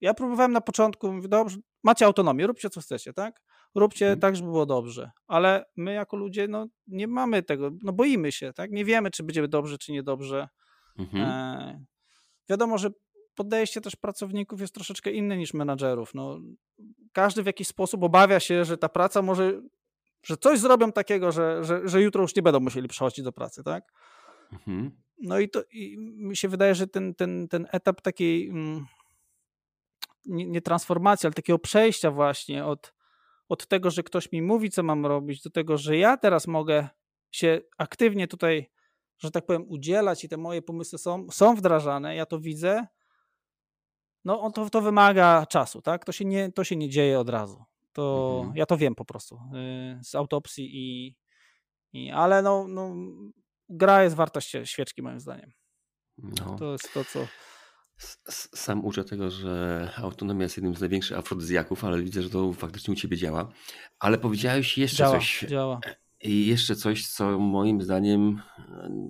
[0.00, 3.42] ja próbowałem na początku, mówię, dobrze, macie autonomię, róbcie co chcecie, tak?
[3.74, 4.20] Róbcie hmm.
[4.20, 8.52] tak, żeby było dobrze, ale my jako ludzie no, nie mamy tego, no boimy się,
[8.52, 8.70] tak?
[8.70, 10.48] Nie wiemy, czy będzie dobrze, czy niedobrze.
[10.98, 11.24] Mhm.
[11.24, 11.84] E,
[12.48, 12.90] wiadomo, że
[13.34, 16.14] podejście też pracowników jest troszeczkę inne niż menadżerów.
[16.14, 16.38] No,
[17.12, 19.60] każdy w jakiś sposób obawia się, że ta praca może
[20.26, 23.62] że coś zrobią takiego, że, że, że jutro już nie będą musieli przychodzić do pracy,
[23.64, 23.92] tak?
[24.52, 24.90] Mhm.
[25.22, 28.86] No i to i mi się wydaje, że ten, ten, ten etap takiej mm,
[30.26, 32.94] nie, nie, transformacji, ale takiego przejścia właśnie od,
[33.48, 36.88] od tego, że ktoś mi mówi, co mam robić, do tego, że ja teraz mogę
[37.30, 38.70] się aktywnie tutaj,
[39.18, 42.86] że tak powiem, udzielać i te moje pomysły są, są wdrażane, ja to widzę,
[44.24, 46.04] no to, to wymaga czasu, tak?
[46.04, 47.64] To się, nie, to się nie dzieje od razu.
[47.92, 48.56] To mhm.
[48.56, 51.16] ja to wiem po prostu y, z autopsji i,
[51.92, 52.94] i ale no, no
[53.68, 55.52] gra jest warta świeczki moim zdaniem.
[56.18, 56.56] No.
[56.58, 57.26] To jest to, co
[58.54, 62.92] sam uczę tego, że autonomia jest jednym z największych afrodyzjaków, ale widzę, że to faktycznie
[62.92, 63.52] u ciebie działa.
[63.98, 65.44] Ale powiedziałeś jeszcze działa, coś.
[65.48, 65.80] Działa.
[66.20, 68.42] I jeszcze coś, co moim zdaniem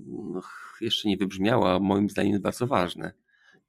[0.07, 0.43] no,
[0.81, 3.13] jeszcze nie wybrzmiało, a moim zdaniem jest bardzo ważne.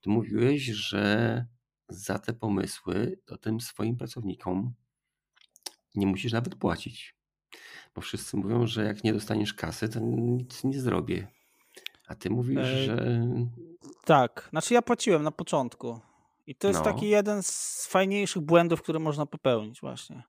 [0.01, 1.45] Ty mówiłeś, że
[1.89, 4.73] za te pomysły to tym swoim pracownikom
[5.95, 7.15] nie musisz nawet płacić.
[7.95, 11.27] Bo wszyscy mówią, że jak nie dostaniesz kasy, to nic nie zrobię.
[12.07, 12.83] A ty mówisz, e...
[12.85, 12.97] że.
[14.05, 15.99] Tak, znaczy ja płaciłem na początku.
[16.47, 16.85] I to jest no.
[16.85, 20.23] taki jeden z fajniejszych błędów, które można popełnić, właśnie.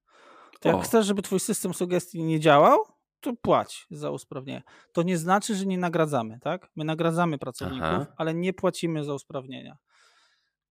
[0.60, 2.78] To jak chcesz, żeby twój system sugestii nie działał,
[3.20, 4.62] to płać za usprawnienie.
[4.92, 6.70] To nie znaczy, że nie nagradzamy, tak?
[6.76, 8.06] My nagradzamy pracowników, Aha.
[8.16, 9.76] ale nie płacimy za usprawnienia.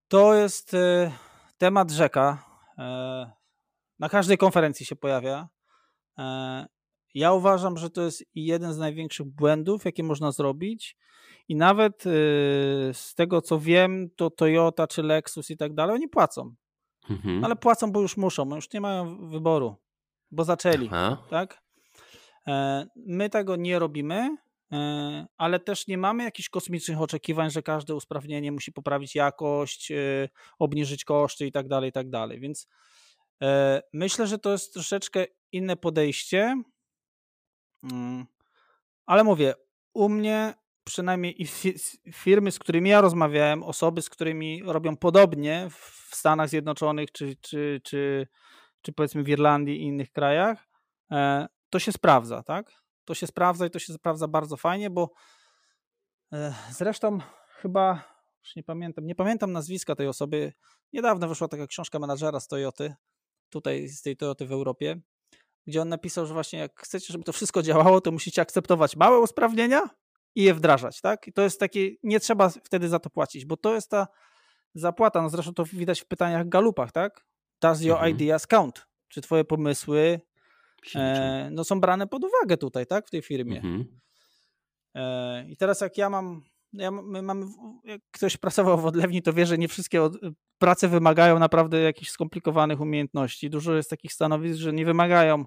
[0.07, 1.11] To jest y,
[1.57, 2.43] temat rzeka.
[2.71, 3.31] Y,
[3.99, 5.47] na każdej konferencji się pojawia.
[6.17, 6.67] E,
[7.17, 10.97] ja uważam, że to jest jeden z największych błędów, jakie można zrobić.
[11.47, 12.09] I nawet y,
[12.93, 16.55] z tego co wiem, to Toyota czy Lexus i tak dalej, oni płacą.
[17.09, 17.45] Mhm.
[17.45, 19.75] Ale płacą, bo już muszą, już nie mają wyboru,
[20.31, 20.87] bo zaczęli.
[20.87, 21.23] Aha.
[21.29, 21.61] Tak?
[22.47, 24.37] E, my tego nie robimy,
[24.71, 29.91] e, ale też nie mamy jakichś kosmicznych oczekiwań, że każde usprawnienie musi poprawić jakość,
[30.59, 32.39] obniżyć koszty i tak dalej, i tak dalej.
[32.39, 32.67] Więc
[33.41, 36.61] E, myślę, że to jest troszeczkę inne podejście,
[39.05, 39.53] ale mówię,
[39.93, 41.47] u mnie przynajmniej i
[42.13, 47.81] firmy, z którymi ja rozmawiałem, osoby, z którymi robią podobnie w Stanach Zjednoczonych, czy, czy,
[47.83, 48.27] czy,
[48.81, 50.67] czy powiedzmy w Irlandii i innych krajach,
[51.11, 52.71] e, to się sprawdza, tak?
[53.05, 55.11] To się sprawdza i to się sprawdza bardzo fajnie, bo
[56.33, 57.19] e, zresztą
[57.61, 58.03] chyba,
[58.43, 60.53] już nie pamiętam, nie pamiętam nazwiska tej osoby,
[60.93, 62.95] niedawno wyszła taka książka menadżera z Toyoty,
[63.49, 65.01] tutaj z tej Toyoty w Europie,
[65.67, 69.19] gdzie on napisał, że właśnie jak chcecie, żeby to wszystko działało, to musicie akceptować małe
[69.19, 69.89] usprawnienia
[70.35, 71.27] i je wdrażać, tak?
[71.27, 74.07] I to jest takie, nie trzeba wtedy za to płacić, bo to jest ta
[74.75, 77.25] zapłata, no zresztą to widać w pytaniach galupach, tak?
[77.61, 78.11] Does your mhm.
[78.11, 78.87] ideas count?
[79.07, 80.21] czy twoje pomysły
[80.95, 83.55] e, no, są brane pod uwagę tutaj, tak, w tej firmie.
[83.55, 83.99] Mhm.
[84.95, 86.43] E, I teraz jak ja mam,
[86.77, 87.45] ja, my mamy,
[87.83, 90.13] jak ktoś pracował w odlewni, to wie, że nie wszystkie od,
[90.57, 93.49] prace wymagają naprawdę jakichś skomplikowanych umiejętności.
[93.49, 95.45] Dużo jest takich stanowisk, że nie wymagają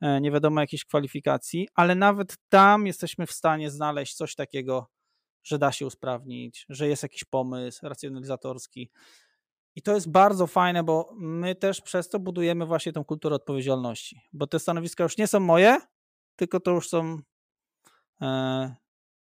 [0.00, 4.90] e, nie wiadomo jakichś kwalifikacji, ale nawet tam jesteśmy w stanie znaleźć coś takiego,
[5.44, 8.90] że da się usprawnić, że jest jakiś pomysł racjonalizatorski.
[9.76, 14.20] I to jest bardzo fajne, bo my też przez to budujemy właśnie tą kulturę odpowiedzialności,
[14.32, 15.78] bo te stanowiska już nie są moje,
[16.36, 17.18] tylko to już są
[18.22, 18.74] e,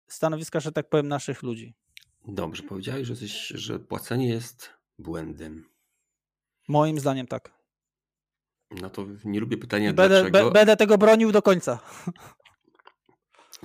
[0.07, 1.75] stanowiska, że tak powiem, naszych ludzi.
[2.27, 5.69] Dobrze, powiedziałeś, że, coś, że płacenie jest błędem.
[6.67, 7.51] Moim zdaniem tak.
[8.71, 10.51] No to nie lubię pytania będę, dlaczego.
[10.51, 11.79] Będę tego bronił do końca.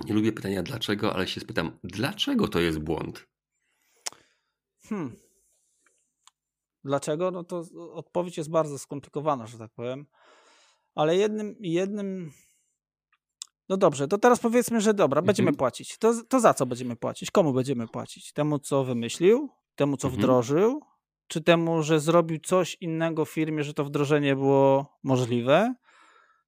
[0.04, 3.26] Nie lubię pytania dlaczego, ale się spytam, dlaczego to jest błąd?
[4.88, 5.16] Hmm.
[6.84, 7.30] Dlaczego?
[7.30, 10.06] No to odpowiedź jest bardzo skomplikowana, że tak powiem.
[10.94, 12.32] Ale jednym, jednym.
[13.70, 15.58] No dobrze, to teraz powiedzmy, że dobra, będziemy mhm.
[15.58, 15.98] płacić.
[15.98, 17.30] To, to za co będziemy płacić?
[17.30, 18.32] Komu będziemy płacić?
[18.32, 19.48] Temu, co wymyślił?
[19.74, 20.22] Temu, co mhm.
[20.22, 20.80] wdrożył?
[21.26, 25.74] Czy temu, że zrobił coś innego w firmie, że to wdrożenie było możliwe?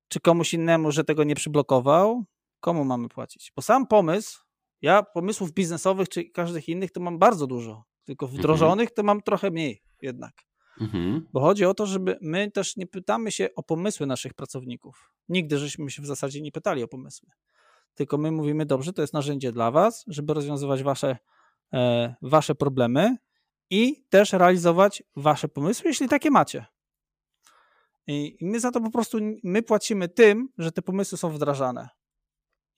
[0.09, 2.25] Czy komuś innemu, że tego nie przyblokował?
[2.61, 3.53] Komu mamy płacić?
[3.57, 4.45] Bo sam pomysł,
[4.81, 8.39] ja pomysłów biznesowych czy każdych innych to mam bardzo dużo, tylko mhm.
[8.39, 10.33] wdrożonych to mam trochę mniej jednak.
[10.81, 11.27] Mhm.
[11.33, 15.13] Bo chodzi o to, żeby my też nie pytamy się o pomysły naszych pracowników.
[15.29, 17.29] Nigdy żeśmy się w zasadzie nie pytali o pomysły.
[17.95, 21.17] Tylko my mówimy, dobrze, to jest narzędzie dla Was, żeby rozwiązywać Wasze,
[21.73, 23.17] e, wasze problemy
[23.71, 26.67] i też realizować Wasze pomysły, jeśli takie macie.
[28.07, 31.89] I my za to po prostu, my płacimy tym, że te pomysły są wdrażane.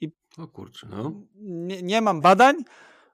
[0.01, 1.12] I o kurczę, no.
[1.34, 2.57] Nie, nie mam badań,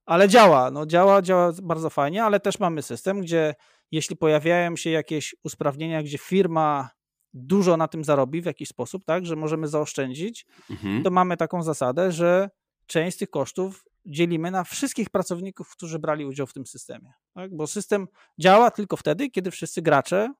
[0.07, 0.71] ale działa.
[0.71, 3.55] No działa, działa bardzo fajnie, ale też mamy system, gdzie
[3.91, 6.91] jeśli pojawiają się jakieś usprawnienia, gdzie firma
[7.35, 11.03] dużo na tym zarobi w jakiś sposób, tak, że możemy zaoszczędzić, mhm.
[11.03, 12.51] to mamy taką zasadę, że
[12.87, 17.13] część z tych kosztów dzielimy na wszystkich pracowników, którzy brali udział w tym systemie.
[17.35, 17.57] Tak?
[17.57, 20.35] Bo system działa tylko wtedy, kiedy wszyscy gracze,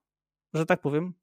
[0.55, 1.15] że tak powiem,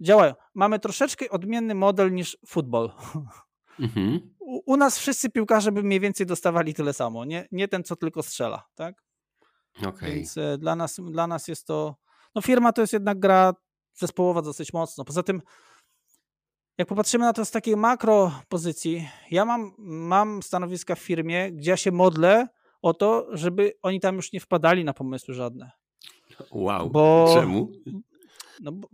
[0.00, 0.34] działają.
[0.54, 2.90] Mamy troszeczkę odmienny model niż futbol.
[3.80, 4.34] Mhm.
[4.40, 7.96] U, u, nas wszyscy piłkarze by mniej więcej dostawali tyle samo, nie, nie ten, co
[7.96, 9.04] tylko strzela, tak?
[9.86, 10.14] Okay.
[10.14, 11.96] Więc e, dla nas, dla nas jest to.
[12.34, 13.54] No, firma to jest jednak gra
[13.94, 15.04] zespołowa dosyć mocno.
[15.04, 15.42] Poza tym,
[16.78, 21.70] jak popatrzymy na to z takiej makro pozycji, ja mam, mam stanowiska w firmie, gdzie
[21.70, 22.48] ja się modlę
[22.82, 25.70] o to, żeby oni tam już nie wpadali na pomysły żadne.
[26.50, 26.90] Wow.
[26.90, 27.68] Bo, Czemu?
[28.60, 28.88] No, bo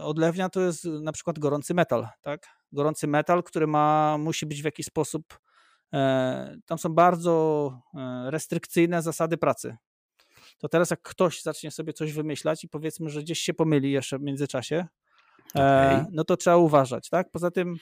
[0.00, 2.61] odlewnia to jest na przykład gorący metal, tak?
[2.72, 5.38] Gorący metal, który ma, musi być w jakiś sposób
[5.92, 9.76] E, tam są bardzo e, restrykcyjne zasady pracy.
[10.58, 14.18] To teraz jak ktoś zacznie sobie coś wymyślać i powiedzmy, że gdzieś się pomyli jeszcze
[14.18, 14.86] w międzyczasie,
[15.56, 16.06] e, okay.
[16.12, 17.30] no to trzeba uważać, tak?
[17.30, 17.76] Poza tym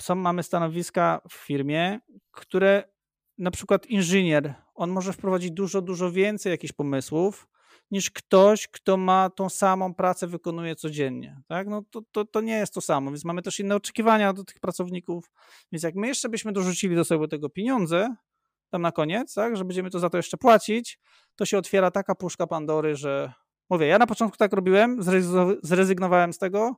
[0.00, 2.00] są, mamy stanowiska w firmie,
[2.30, 2.84] które
[3.38, 7.48] na przykład inżynier, on może wprowadzić dużo, dużo więcej jakichś pomysłów,
[7.92, 11.40] niż ktoś, kto ma tą samą pracę, wykonuje codziennie.
[11.48, 11.68] Tak?
[11.68, 14.60] No to, to, to nie jest to samo, więc mamy też inne oczekiwania do tych
[14.60, 15.30] pracowników.
[15.72, 18.14] Więc jak my jeszcze byśmy dorzucili do sobie tego pieniądze,
[18.70, 20.98] tam na koniec, tak, że będziemy to za to jeszcze płacić,
[21.36, 23.32] to się otwiera taka puszka Pandory, że
[23.70, 24.98] mówię, ja na początku tak robiłem,
[25.62, 26.76] zrezygnowałem z tego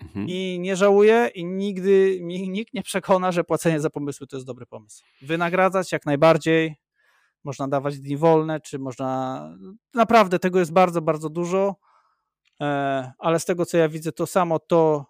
[0.00, 0.26] mhm.
[0.28, 2.18] i nie żałuję i nigdy
[2.48, 5.04] nikt nie przekona, że płacenie za pomysły to jest dobry pomysł.
[5.22, 6.76] Wynagradzać jak najbardziej,
[7.44, 9.40] można dawać dni wolne, czy można.
[9.94, 11.76] Naprawdę tego jest bardzo, bardzo dużo.
[12.60, 15.06] E, ale z tego co ja widzę, to samo to,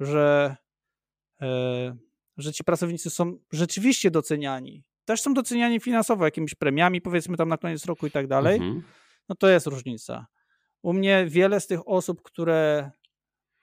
[0.00, 0.56] że,
[1.40, 1.96] e,
[2.36, 4.84] że ci pracownicy są rzeczywiście doceniani.
[5.04, 8.56] Też są doceniani finansowo, jakimiś premiami, powiedzmy tam na koniec roku i tak dalej.
[8.56, 8.82] Mhm.
[9.28, 10.26] No to jest różnica.
[10.82, 12.90] U mnie wiele z tych osób, które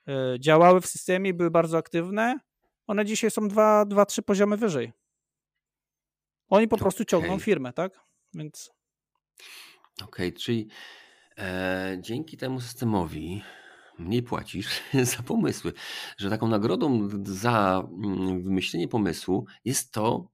[0.07, 2.39] e, działały w systemie, były bardzo aktywne,
[2.87, 4.93] one dzisiaj są dwa, dwa trzy poziomy wyżej.
[6.49, 7.99] Oni po prostu ciągną firmę, tak?
[8.33, 8.69] Więc.
[10.03, 10.67] Okej, czyli
[11.37, 13.43] e, dzięki temu systemowi
[13.99, 14.81] mniej płacisz
[15.15, 15.73] za pomysły,
[16.17, 20.31] że taką nagrodą za mm, wymyślenie pomysłu jest to,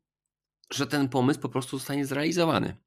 [0.73, 2.77] że ten pomysł po prostu zostanie zrealizowany.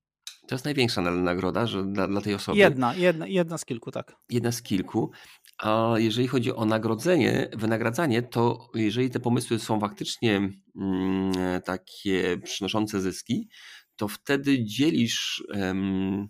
[0.47, 2.59] To jest największa nagroda że dla, dla tej osoby.
[2.59, 4.16] Jedna, jedna, jedna z kilku, tak.
[4.30, 5.11] Jedna z kilku.
[5.59, 10.36] A jeżeli chodzi o nagrodzenie, wynagradzanie, to jeżeli te pomysły są faktycznie
[10.80, 11.32] mm,
[11.64, 13.49] takie przynoszące zyski,
[13.97, 16.28] to wtedy dzielisz um,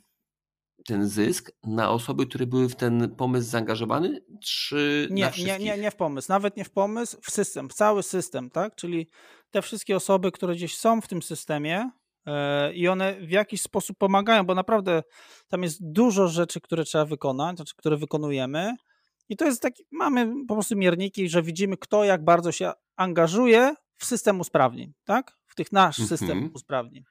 [0.87, 5.91] ten zysk na osoby, które były w ten pomysł zaangażowane, czy nie, nie, nie, nie
[5.91, 8.75] w pomysł, nawet nie w pomysł, w system, w cały system, tak?
[8.75, 9.11] Czyli
[9.51, 11.91] te wszystkie osoby, które gdzieś są w tym systemie,
[12.75, 15.03] i one w jakiś sposób pomagają, bo naprawdę
[15.49, 18.75] tam jest dużo rzeczy, które trzeba wykonać, znaczy, które wykonujemy
[19.29, 23.75] I to jest taki, mamy po prostu mierniki, że widzimy, kto jak bardzo się angażuje
[23.97, 25.39] w system usprawnień, tak?
[25.47, 26.09] W tych nasz mm -hmm.
[26.09, 27.05] system usprawnień.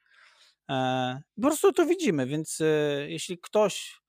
[0.70, 2.64] E, po prostu to widzimy, więc e,
[3.10, 4.00] jeśli ktoś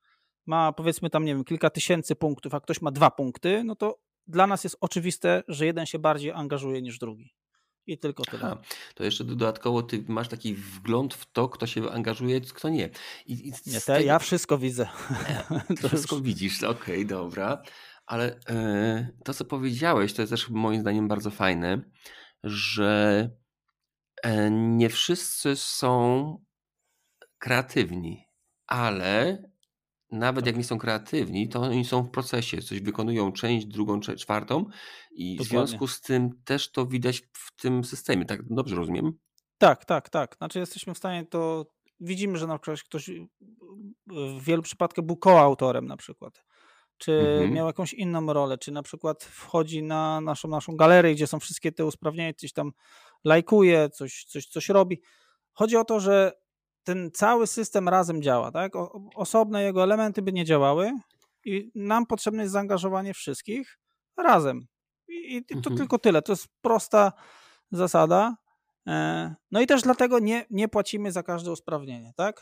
[0.46, 4.00] ma powiedzmy tam, nie wiem, kilka tysięcy punktów, a ktoś ma dwa punkty, no to
[4.28, 7.34] dla nas jest oczywiste, że jeden się bardziej angażuje niż drugi.
[7.88, 8.44] I tylko tyle.
[8.46, 8.62] Aha,
[8.96, 12.90] to jeszcze dodatkowo ty masz taki wgląd w to, kto się angażuje, kto nie.
[13.26, 14.88] I, i nie, te, ja wszystko widzę.
[15.88, 17.62] wszystko widzisz, okej, okay, dobra.
[18.06, 21.82] Ale e, to, co powiedziałeś, to jest też moim zdaniem bardzo fajne,
[22.44, 23.30] że
[24.24, 26.46] e, nie wszyscy są
[27.38, 28.26] kreatywni,
[28.68, 29.44] ale
[30.16, 30.48] nawet tak.
[30.48, 34.66] jak nie są kreatywni, to oni są w procesie, coś wykonują część, drugą, czwartą
[35.12, 35.46] i Dokładnie.
[35.46, 39.14] w związku z tym też to widać w tym systemie, tak dobrze rozumiem?
[39.58, 40.36] Tak, tak, tak.
[40.38, 41.66] Znaczy jesteśmy w stanie to,
[42.00, 43.10] widzimy, że na przykład ktoś
[44.08, 46.44] w wielu przypadkach był koautorem na przykład,
[46.98, 47.54] czy mhm.
[47.54, 51.72] miał jakąś inną rolę, czy na przykład wchodzi na naszą, naszą galerię, gdzie są wszystkie
[51.72, 52.72] te usprawnienia, coś tam
[53.24, 55.02] lajkuje, coś, coś, coś robi.
[55.54, 56.45] Chodzi o to, że
[56.86, 58.76] ten cały system razem działa, tak?
[58.76, 60.92] O, osobne jego elementy by nie działały
[61.46, 63.80] i nam potrzebne jest zaangażowanie wszystkich
[64.18, 64.68] razem.
[65.08, 65.78] I, i to mhm.
[65.78, 66.22] tylko tyle.
[66.22, 67.12] To jest prosta
[67.72, 68.36] zasada.
[68.88, 72.42] E, no i też dlatego nie, nie płacimy za każde usprawnienie, tak?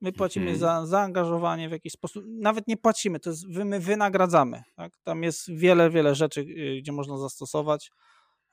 [0.00, 0.60] My płacimy mhm.
[0.60, 2.24] za zaangażowanie w jakiś sposób.
[2.26, 4.62] Nawet nie płacimy, to jest my wynagradzamy.
[4.76, 4.92] Tak?
[5.04, 7.90] Tam jest wiele, wiele rzeczy, y, gdzie można zastosować.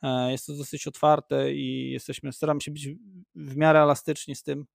[0.02, 2.90] E, jest to dosyć otwarte i jesteśmy, staramy się być
[3.36, 4.66] w miarę elastyczni z tym.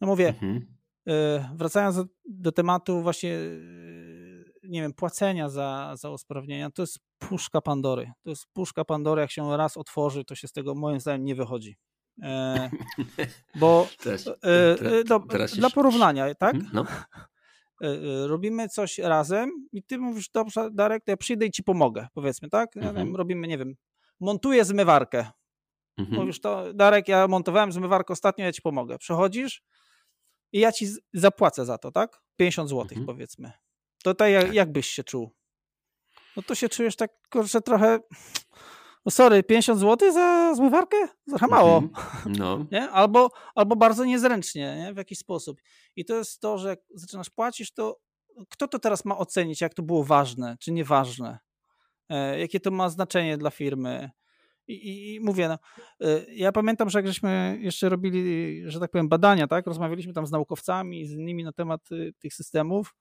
[0.00, 0.78] No mówię, mhm.
[1.08, 6.98] E, wracając do, do, tematu właśnie, e, nie wiem, płacenia za, za usprawnienia, to jest
[7.18, 8.12] puszka Pandory.
[8.22, 11.34] To jest puszka Pandory, jak się raz otworzy, to się z tego moim zdaniem nie
[11.34, 11.76] wychodzi.
[12.22, 12.70] E,
[13.60, 15.20] bo teraz, e, do,
[15.56, 16.54] dla porównania, tak?
[16.54, 16.86] Mhm, no.
[17.82, 22.08] E, robimy coś razem i ty mówisz, dobrze, Darek, to ja przyjdę i ci pomogę,
[22.14, 22.76] powiedzmy, tak?
[22.76, 23.16] Mhm.
[23.16, 23.74] robimy, nie wiem,
[24.20, 25.30] montuję zmywarkę.
[25.98, 26.20] Mhm.
[26.20, 28.98] Mówisz to, Darek, ja montowałem zmywarkę ostatnio, ja ci pomogę.
[28.98, 29.62] Przechodzisz,
[30.52, 32.22] i ja ci zapłacę za to, tak?
[32.36, 33.06] 50 zł mhm.
[33.06, 33.52] powiedzmy.
[34.02, 35.34] To tak jak, jak byś się czuł?
[36.36, 37.98] No to się czujesz tak, kurczę, trochę...
[39.06, 40.96] No sorry, 50 zł za zmywarkę?
[41.28, 41.76] Trochę mało.
[41.76, 42.32] Mhm.
[42.36, 42.64] No.
[42.72, 42.90] nie?
[42.90, 44.94] Albo, albo bardzo niezręcznie, nie?
[44.94, 45.60] w jakiś sposób.
[45.96, 48.00] I to jest to, że jak zaczynasz płacić, to
[48.48, 51.38] kto to teraz ma ocenić, jak to było ważne, czy nieważne?
[52.08, 54.10] E, jakie to ma znaczenie dla firmy?
[54.68, 55.58] I, I, mówię, no,
[56.08, 60.26] y, ja pamiętam, że jak żeśmy jeszcze robili, że tak powiem, badania, tak, rozmawialiśmy tam
[60.26, 62.94] z naukowcami z innymi na temat y, tych systemów.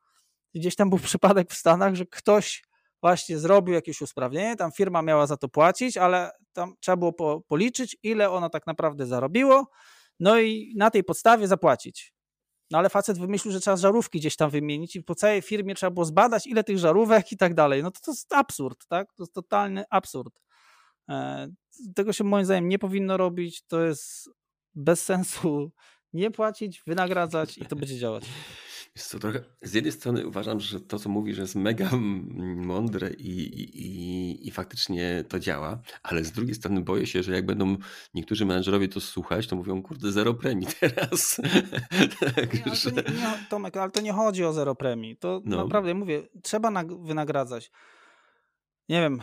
[0.56, 2.64] Gdzieś tam był przypadek w Stanach, że ktoś
[3.02, 7.42] właśnie zrobił jakieś usprawnienie, tam firma miała za to płacić, ale tam trzeba było po,
[7.48, 9.68] policzyć, ile ono tak naprawdę zarobiło,
[10.20, 12.14] no i na tej podstawie zapłacić.
[12.72, 15.92] No ale facet wymyślił, że trzeba żarówki gdzieś tam wymienić i po całej firmie trzeba
[15.92, 17.84] było zbadać, ile tych żarówek i tak dalej.
[17.84, 19.14] No to, to jest absurd, tak?
[19.14, 20.40] To jest totalny absurd.
[21.10, 21.48] E,
[21.96, 23.64] tego się moim zdaniem nie powinno robić.
[23.68, 24.30] To jest
[24.76, 25.72] bez sensu
[26.14, 28.26] nie płacić, wynagradzać i to będzie działać.
[28.98, 31.90] Co, trochę, z jednej strony uważam, że to, co mówisz, jest mega
[32.56, 37.46] mądre i, i, i faktycznie to działa, ale z drugiej strony boję się, że jak
[37.46, 37.78] będą
[38.14, 41.42] niektórzy menedżerowie to słuchać, to mówią, kurde, zero premii teraz.
[42.36, 45.18] tak, nie, nie, nie, Tomek, ale to nie chodzi o zero premii.
[45.18, 45.64] To no.
[45.64, 47.72] naprawdę, mówię, trzeba wynagradzać.
[48.90, 49.22] Nie wiem,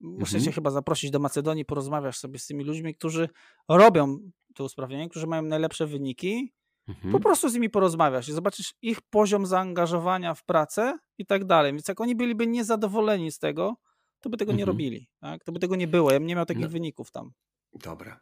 [0.00, 0.44] Muszę mhm.
[0.44, 3.28] cię chyba zaprosić do Macedonii, porozmawiasz sobie z tymi ludźmi, którzy
[3.68, 4.18] robią
[4.54, 6.52] to usprawnienie, którzy mają najlepsze wyniki.
[6.88, 7.12] Mhm.
[7.12, 11.72] Po prostu z nimi porozmawiasz i zobaczysz ich poziom zaangażowania w pracę i tak dalej.
[11.72, 13.76] Więc jak oni byliby niezadowoleni z tego,
[14.20, 14.58] to by tego mhm.
[14.58, 15.08] nie robili.
[15.20, 15.44] Tak?
[15.44, 16.12] To by tego nie było.
[16.12, 16.68] Ja bym nie miał takich no.
[16.68, 17.32] wyników tam.
[17.72, 18.20] Dobra.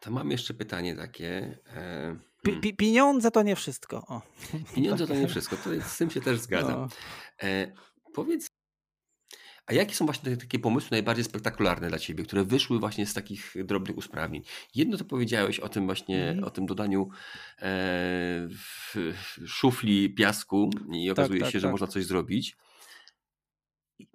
[0.00, 1.58] To mam jeszcze pytanie takie.
[1.76, 2.76] E, hmm.
[2.76, 4.06] pieniądze to nie wszystko.
[4.08, 4.22] O.
[4.74, 5.56] Pieniądze to nie wszystko.
[5.56, 6.80] To z tym się też zgadzam.
[6.80, 6.88] No.
[7.42, 7.72] E,
[8.14, 8.47] powiedz
[9.68, 13.54] a jakie są właśnie takie pomysły najbardziej spektakularne dla Ciebie, które wyszły właśnie z takich
[13.64, 14.42] drobnych usprawnień?
[14.74, 16.44] Jedno to powiedziałeś o tym właśnie, mm.
[16.44, 17.08] o tym dodaniu
[17.58, 18.48] e,
[19.46, 21.72] szufli piasku i tak, okazuje tak, się, tak, że tak.
[21.72, 22.56] można coś zrobić.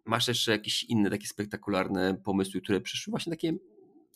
[0.06, 3.54] Masz jeszcze jakieś inne takie spektakularne pomysły, które przyszły właśnie takie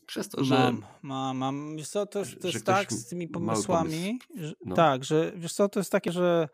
[0.05, 0.55] przez to, że...
[0.55, 1.77] Mam, mam, mam.
[1.77, 4.75] Wiesz co, to, to jest tak z tymi pomysłami, że, no.
[4.75, 6.49] tak, że wiesz co, to jest takie, że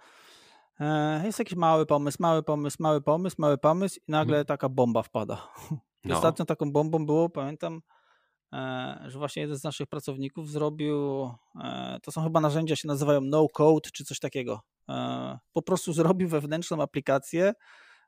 [1.24, 4.46] jest jakiś mały pomysł, mały pomysł, mały pomysł, mały pomysł i nagle hmm.
[4.46, 5.38] taka bomba wpada.
[6.06, 6.16] No.
[6.16, 7.82] Ostatnio taką bombą było, pamiętam,
[8.54, 11.30] e, że właśnie jeden z naszych pracowników zrobił,
[11.64, 14.62] e, to są chyba narzędzia, się nazywają no code czy coś takiego.
[15.54, 17.54] Po prostu zrobił wewnętrzną aplikację,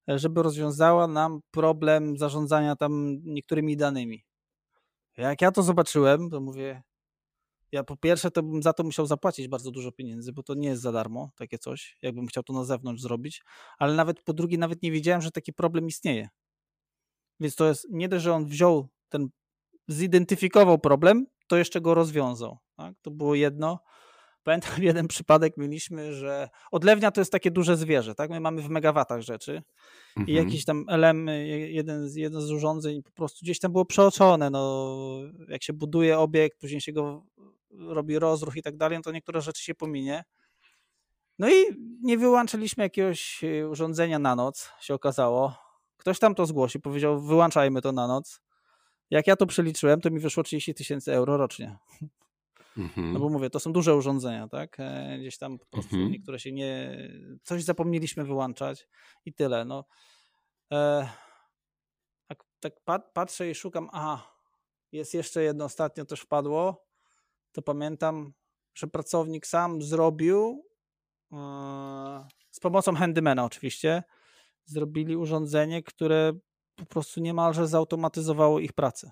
[0.08, 4.24] żeby rozwiązała nam problem zarządzania tam niektórymi danymi.
[5.18, 6.84] Jak ja to zobaczyłem, to mówię,
[7.76, 10.68] ja po pierwsze to bym za to musiał zapłacić bardzo dużo pieniędzy, bo to nie
[10.68, 13.44] jest za darmo takie coś, jakbym chciał to na zewnątrz zrobić,
[13.78, 16.30] ale nawet po drugie nawet nie wiedziałem, że taki problem istnieje.
[17.40, 19.30] Więc to jest nie dość, że on wziął ten,
[19.88, 22.58] zidentyfikował problem, to jeszcze go rozwiązał.
[22.76, 22.96] Tak?
[23.02, 23.80] To było jedno.
[24.44, 28.30] Pamiętam jeden przypadek mieliśmy, że odlewnia to jest takie duże zwierzę, tak?
[28.30, 29.64] My mamy w megawatach rzeczy
[30.18, 30.28] mhm.
[30.28, 31.28] i jakiś tam elem,
[31.68, 34.96] jeden z, jeden z urządzeń po prostu gdzieś tam było przeoczone, no
[35.48, 37.26] jak się buduje obiekt, później się go
[37.80, 40.24] robi rozruch i tak dalej, no to niektóre rzeczy się pominie.
[41.40, 41.54] No i
[42.02, 45.56] nie wyłączyliśmy jakiegoś e, urządzenia na noc, się okazało.
[45.98, 48.42] Ktoś tam to zgłosił, powiedział wyłączajmy to na noc.
[49.10, 51.78] Jak ja to przeliczyłem, to mi wyszło 30 tysięcy euro rocznie.
[52.78, 53.14] Mhm.
[53.14, 54.80] No bo mówię, to są duże urządzenia, tak?
[54.80, 56.12] E, gdzieś tam po prostu mhm.
[56.12, 56.98] niektóre się nie.
[57.44, 58.88] Coś zapomnieliśmy wyłączać
[59.26, 59.66] i tyle.
[59.66, 59.86] No.
[60.74, 61.10] E,
[62.28, 62.74] tak, tak
[63.14, 63.90] patrzę i szukam.
[63.92, 64.36] Aha,
[64.92, 66.86] jest jeszcze jedno ostatnio też wpadło.
[67.56, 68.34] To pamiętam,
[68.74, 70.66] że pracownik sam zrobił
[71.32, 71.38] e,
[72.52, 74.04] z pomocą handymana oczywiście.
[74.66, 76.34] Zrobili urządzenie, które
[76.76, 79.12] po prostu niemalże zautomatyzowało ich pracę.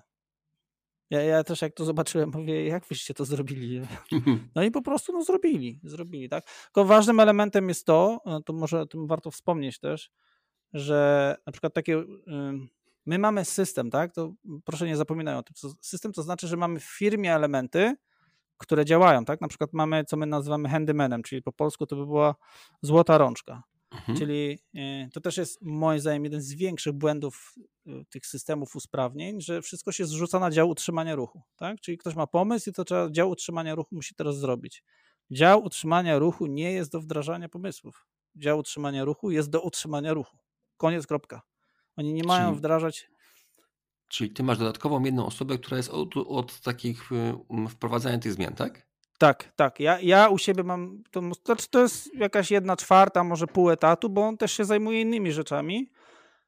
[1.10, 3.80] Ja, ja też jak to zobaczyłem, mówię, jak wyście to zrobili?
[4.54, 6.44] No i po prostu no, zrobili, zrobili, tak?
[6.64, 10.10] Tylko ważnym elementem jest to, no, to może o tym warto wspomnieć też,
[10.72, 12.04] że na przykład takie,
[13.06, 14.14] my mamy system, tak?
[14.14, 14.34] To
[14.64, 15.72] proszę nie zapominaj o tym.
[15.80, 17.96] System to znaczy, że mamy w firmie elementy,
[18.58, 19.40] które działają, tak?
[19.40, 22.34] Na przykład mamy, co my nazywamy handymanem, czyli po polsku to by była
[22.82, 23.62] złota rączka.
[23.94, 24.18] Mhm.
[24.18, 27.54] Czyli e, to też jest moim zdaniem jeden z większych błędów
[27.86, 31.42] e, tych systemów usprawnień, że wszystko się zrzuca na dział utrzymania ruchu.
[31.56, 31.80] Tak?
[31.80, 34.82] Czyli ktoś ma pomysł i to trzeba, dział utrzymania ruchu musi teraz zrobić.
[35.30, 38.06] Dział utrzymania ruchu nie jest do wdrażania pomysłów.
[38.36, 40.36] Dział utrzymania ruchu jest do utrzymania ruchu.
[40.76, 41.42] Koniec, kropka.
[41.96, 43.10] Oni nie mają czyli, wdrażać.
[44.08, 48.54] Czyli ty masz dodatkową jedną osobę, która jest od, od takich e, wprowadzania tych zmian,
[48.54, 48.86] tak?
[49.18, 49.80] Tak, tak.
[49.80, 54.10] Ja, ja u siebie mam, to, znaczy to jest jakaś jedna czwarta, może pół etatu,
[54.10, 55.90] bo on też się zajmuje innymi rzeczami,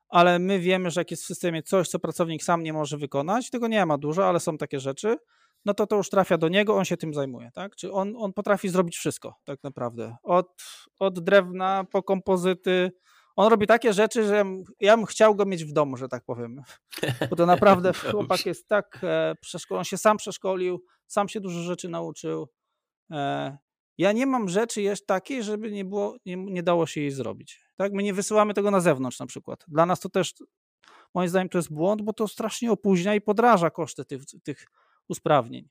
[0.09, 3.51] ale my wiemy, że jak jest w systemie coś, co pracownik sam nie może wykonać,
[3.51, 5.17] tego nie ma dużo, ale są takie rzeczy,
[5.65, 7.77] no to to już trafia do niego, on się tym zajmuje, tak?
[7.77, 10.17] Czy on, on potrafi zrobić wszystko, tak naprawdę.
[10.23, 10.63] Od,
[10.99, 12.93] od drewna po kompozyty.
[13.37, 14.45] On robi takie rzeczy, że
[14.81, 16.63] ja bym chciał go mieć w domu, że tak powiem.
[17.31, 21.61] Bo to naprawdę chłopak jest tak e, przeszkolony, on się sam przeszkolił, sam się dużo
[21.61, 22.49] rzeczy nauczył.
[23.11, 23.59] E,
[23.99, 27.67] ja nie mam rzeczy jeszcze takiej, żeby nie, było, nie, nie dało się jej zrobić.
[27.77, 27.93] Tak?
[27.93, 29.65] My nie wysyłamy tego na zewnątrz na przykład.
[29.69, 30.35] Dla nas to też,
[31.15, 34.67] moim zdaniem, to jest błąd, bo to strasznie opóźnia i podraża koszty tych, tych
[35.09, 35.69] usprawnień.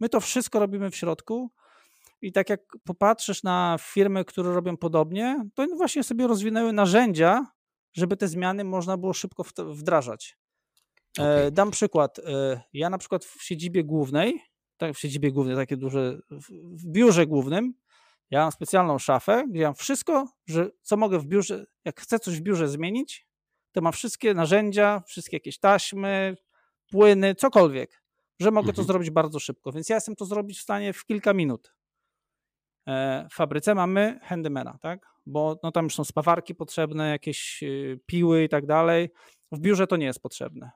[0.00, 1.50] My to wszystko robimy w środku
[2.22, 7.46] i tak jak popatrzysz na firmy, które robią podobnie, to właśnie sobie rozwinęły narzędzia,
[7.94, 10.38] żeby te zmiany można było szybko wdrażać.
[11.18, 11.50] E, okay.
[11.50, 12.18] Dam przykład.
[12.18, 14.40] E, ja na przykład w siedzibie głównej
[14.76, 16.18] tak w siedzibie głównej, takie duże,
[16.50, 17.74] w biurze głównym,
[18.30, 22.38] ja mam specjalną szafę, gdzie mam wszystko, że co mogę w biurze, jak chcę coś
[22.38, 23.26] w biurze zmienić,
[23.72, 26.36] to mam wszystkie narzędzia, wszystkie jakieś taśmy,
[26.90, 28.02] płyny, cokolwiek,
[28.40, 28.76] że mogę mhm.
[28.76, 29.72] to zrobić bardzo szybko.
[29.72, 31.74] Więc ja jestem to zrobić w stanie w kilka minut.
[32.88, 35.06] E, w fabryce mamy handymana, tak?
[35.26, 39.10] Bo no, tam już są spawarki potrzebne, jakieś y, piły i tak dalej.
[39.52, 40.70] W biurze to nie jest potrzebne.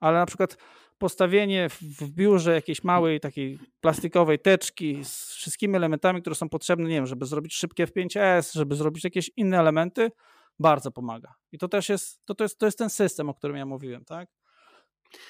[0.00, 0.56] Ale na przykład
[0.98, 6.94] postawienie w biurze jakiejś małej takiej plastikowej teczki z wszystkimi elementami, które są potrzebne, nie
[6.94, 10.10] wiem, żeby zrobić szybkie F5S, żeby zrobić jakieś inne elementy,
[10.58, 11.34] bardzo pomaga.
[11.52, 14.04] I to też jest, to, to jest, to jest ten system, o którym ja mówiłem,
[14.04, 14.28] tak?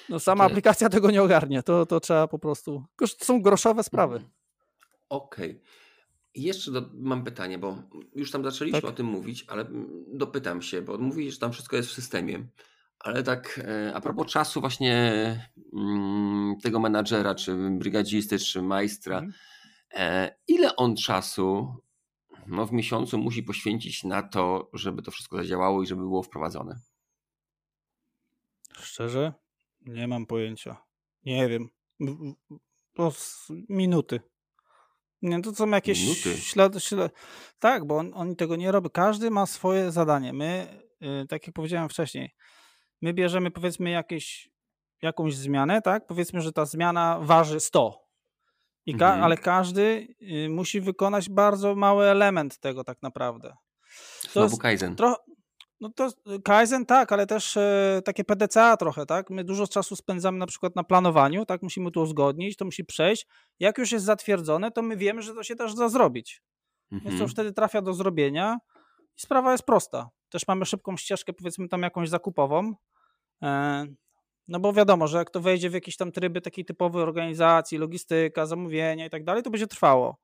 [0.09, 0.53] No sama okay.
[0.53, 4.15] aplikacja tego nie ogarnie, to, to trzeba po prostu, to są groszowe sprawy.
[4.15, 4.33] Mhm.
[5.09, 5.51] Okej.
[5.51, 5.61] Okay.
[6.35, 7.77] Jeszcze do, mam pytanie, bo
[8.15, 8.89] już tam zaczęliśmy tak?
[8.89, 9.65] o tym mówić, ale
[10.13, 12.47] dopytam się, bo mówisz, że tam wszystko jest w systemie.
[12.99, 14.95] Ale tak e, a propos czasu właśnie
[15.73, 19.33] mm, tego menadżera, czy brygadzisty, czy majstra, mhm.
[19.93, 21.75] E, ile on czasu
[22.47, 26.79] no, w miesiącu musi poświęcić na to, żeby to wszystko zadziałało i żeby było wprowadzone?
[28.79, 29.33] Szczerze?
[29.81, 30.77] Nie mam pojęcia.
[31.25, 31.69] Nie wiem.
[32.93, 33.13] To
[33.69, 34.19] minuty.
[35.21, 36.37] Nie, to są jakieś Minuty.
[36.37, 37.09] ślady, ślady.
[37.59, 38.89] Tak, bo on, oni tego nie robią.
[38.89, 40.33] Każdy ma swoje zadanie.
[40.33, 40.81] My,
[41.23, 42.35] y, tak jak powiedziałem wcześniej,
[43.01, 44.49] my bierzemy powiedzmy jakieś,
[45.01, 46.07] jakąś zmianę, tak?
[46.07, 48.01] Powiedzmy, że ta zmiana waży 100.
[48.85, 49.23] I ka mhm.
[49.23, 53.53] Ale każdy y, musi wykonać bardzo mały element tego tak naprawdę.
[54.23, 54.95] To Znowu Kaizen.
[55.81, 56.09] No to
[56.43, 59.29] Kaizen tak, ale też e, takie PDCA trochę, tak?
[59.29, 61.61] My dużo czasu spędzamy na przykład na planowaniu, tak?
[61.61, 63.27] Musimy to uzgodnić, to musi przejść.
[63.59, 66.41] Jak już jest zatwierdzone, to my wiemy, że to się też da zrobić.
[66.91, 67.09] Mhm.
[67.09, 68.57] Więc to już wtedy trafia do zrobienia
[69.17, 70.09] i sprawa jest prosta.
[70.29, 72.73] Też mamy szybką ścieżkę, powiedzmy tam jakąś zakupową,
[73.43, 73.85] E,
[74.47, 78.45] No bo wiadomo, że jak to wejdzie w jakieś tam tryby takiej typowej organizacji, logistyka,
[78.45, 80.17] zamówienia i tak dalej, to będzie trwało.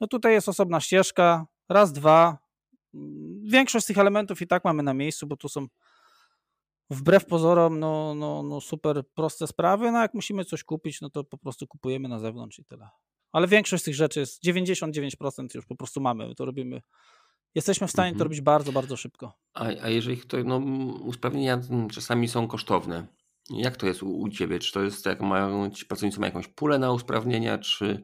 [0.00, 2.38] No tutaj jest osobna ścieżka, raz, dwa.
[3.42, 5.66] Większość z tych elementów i tak mamy na miejscu, bo tu są
[6.90, 11.24] wbrew pozorom no, no, no super proste sprawy, no jak musimy coś kupić, no to
[11.24, 12.88] po prostu kupujemy na zewnątrz i tyle.
[13.32, 16.82] Ale większość z tych rzeczy jest 99% już po prostu mamy, to robimy.
[17.54, 18.18] Jesteśmy w stanie mhm.
[18.18, 19.32] to robić bardzo, bardzo szybko.
[19.54, 20.56] A, a jeżeli to, no,
[21.04, 21.60] usprawnienia
[21.92, 23.06] czasami są kosztowne,
[23.50, 24.58] jak to jest u, u Ciebie?
[24.58, 28.02] Czy to jest, jak mają ci pracownicy mają jakąś pulę na usprawnienia, czy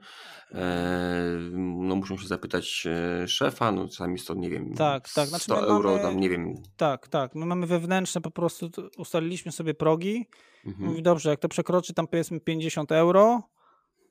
[0.52, 5.28] e, no muszą się zapytać e, szefa, no czasami jest to, nie wiem, tak, tak.
[5.28, 6.54] Znaczy 100 euro, mamy, tam nie wiem.
[6.76, 7.34] Tak, tak.
[7.34, 10.26] My mamy wewnętrzne, po prostu ustaliliśmy sobie progi.
[10.66, 10.88] Mhm.
[10.88, 13.42] Mówi, dobrze, jak to przekroczy tam powiedzmy 50 euro,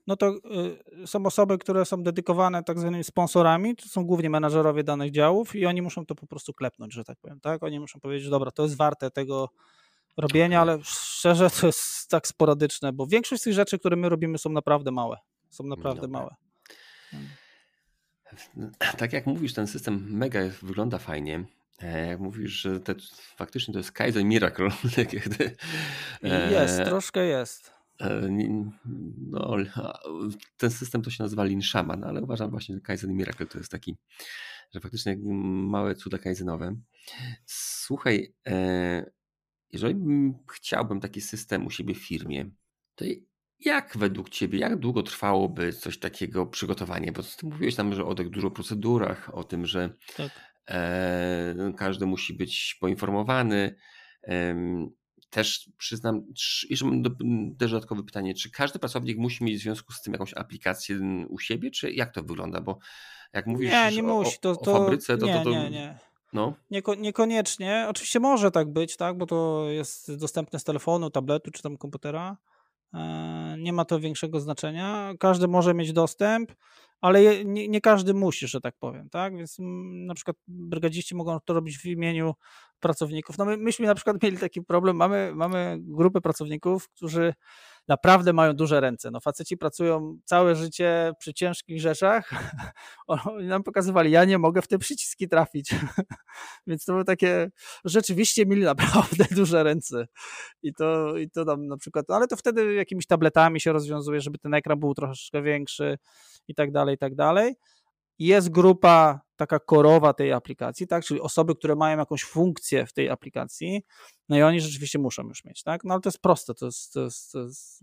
[0.06, 0.34] no to
[1.02, 5.56] y, są osoby, które są dedykowane tak zwanymi sponsorami, to są głównie menadżerowie danych działów
[5.56, 7.62] i oni muszą to po prostu klepnąć, że tak powiem, tak?
[7.62, 9.48] Oni muszą powiedzieć, dobra, to jest warte tego
[10.18, 14.38] robienia, ale szczerze to jest tak sporadyczne, bo większość z tych rzeczy, które my robimy
[14.38, 15.16] są naprawdę małe.
[15.50, 16.20] Są naprawdę Dobra.
[16.20, 16.34] małe.
[18.96, 21.44] Tak jak mówisz, ten system mega wygląda fajnie.
[21.82, 22.94] E, jak mówisz, że te,
[23.36, 24.68] faktycznie to jest Kaizen Miracle.
[26.50, 27.72] jest, troszkę jest.
[28.00, 28.28] E,
[29.30, 29.56] no,
[30.56, 33.70] ten system to się nazywa Lean Shaman, ale uważam właśnie, że Kaizen Miracle to jest
[33.70, 33.96] taki,
[34.74, 36.76] że faktycznie małe cuda kaizenowe.
[37.46, 39.17] Słuchaj, e,
[39.72, 39.96] jeżeli
[40.52, 42.50] chciałbym taki system u siebie w firmie,
[42.94, 43.04] to
[43.60, 47.12] jak według Ciebie, jak długo trwałoby coś takiego przygotowanie?
[47.12, 50.30] Bo Ty mówiłeś tam, że o tych dużo procedurach, o tym, że tak.
[50.68, 53.74] e, każdy musi być poinformowany.
[54.28, 54.54] E,
[55.30, 56.22] też przyznam,
[56.70, 57.10] jeszcze mam do,
[57.58, 60.98] też dodatkowe pytanie, czy każdy pracownik musi mieć w związku z tym jakąś aplikację
[61.28, 62.60] u siebie, czy jak to wygląda?
[62.60, 62.78] Bo
[63.32, 64.38] jak mówisz nie, nie o, musi.
[64.40, 65.98] To, to, o fabryce, to, nie, to, to, nie, nie.
[66.32, 66.54] No.
[66.70, 67.86] Nieko, niekoniecznie.
[67.88, 72.36] Oczywiście może tak być, tak, bo to jest dostępne z telefonu, tabletu czy tam komputera.
[72.94, 75.12] E, nie ma to większego znaczenia.
[75.20, 76.52] Każdy może mieć dostęp,
[77.00, 79.36] ale nie, nie, każdy musi, że tak powiem, tak?
[79.36, 82.34] Więc mm, na przykład brygadziści mogą to robić w imieniu
[82.80, 83.38] pracowników.
[83.38, 87.34] No my, myśmy na przykład mieli taki problem, mamy, mamy grupę pracowników, którzy
[87.88, 89.10] naprawdę mają duże ręce.
[89.10, 92.30] No faceci pracują całe życie przy ciężkich rzeczach.
[93.06, 95.74] Oni nam pokazywali, ja nie mogę w te przyciski trafić.
[96.66, 97.50] Więc to było takie,
[97.84, 100.06] rzeczywiście mieli naprawdę duże ręce.
[100.62, 104.20] I to, i to tam na przykład, no ale to wtedy jakimiś tabletami się rozwiązuje,
[104.20, 105.98] żeby ten ekran był troszeczkę większy
[106.48, 107.54] i tak dalej, i tak dalej.
[108.18, 113.10] Jest grupa taka korowa tej aplikacji, tak, czyli osoby, które mają jakąś funkcję w tej
[113.10, 113.82] aplikacji,
[114.28, 116.92] no i oni rzeczywiście muszą już mieć, tak, no ale to jest proste, to jest,
[116.92, 117.80] to jest, to jest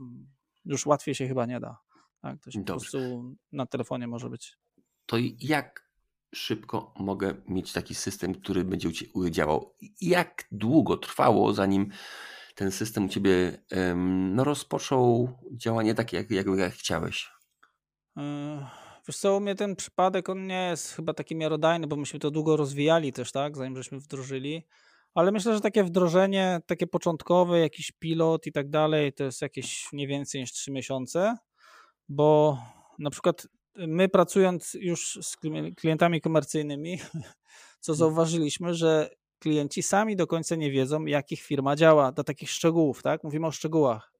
[0.65, 1.77] już łatwiej się chyba nie da,
[2.21, 2.73] tak, to się Dobrze.
[2.73, 4.57] po prostu na telefonie może być.
[5.05, 5.91] To jak
[6.35, 8.89] szybko mogę mieć taki system, który będzie
[9.29, 9.75] działał?
[10.01, 11.91] Jak długo trwało, zanim
[12.55, 13.63] ten system u Ciebie
[13.95, 17.31] no, rozpoczął działanie takie, jak, jak, jak chciałeś?
[18.15, 22.19] Yy Wiesz co, u mnie ten przypadek, on nie jest chyba taki miarodajny, bo myśmy
[22.19, 24.63] to długo rozwijali też, tak, zanim żeśmy wdrożyli.
[25.13, 29.87] Ale myślę, że takie wdrożenie, takie początkowe, jakiś pilot i tak dalej, to jest jakieś
[29.93, 31.37] nie więcej niż 3 miesiące,
[32.09, 32.57] bo
[32.99, 33.47] na przykład
[33.77, 35.37] my pracując już z
[35.75, 36.97] klientami komercyjnymi,
[37.83, 37.97] co mhm.
[37.97, 43.03] zauważyliśmy, że klienci sami do końca nie wiedzą, jak ich firma działa, do takich szczegółów,
[43.03, 43.23] tak?
[43.23, 44.11] Mówimy o szczegółach.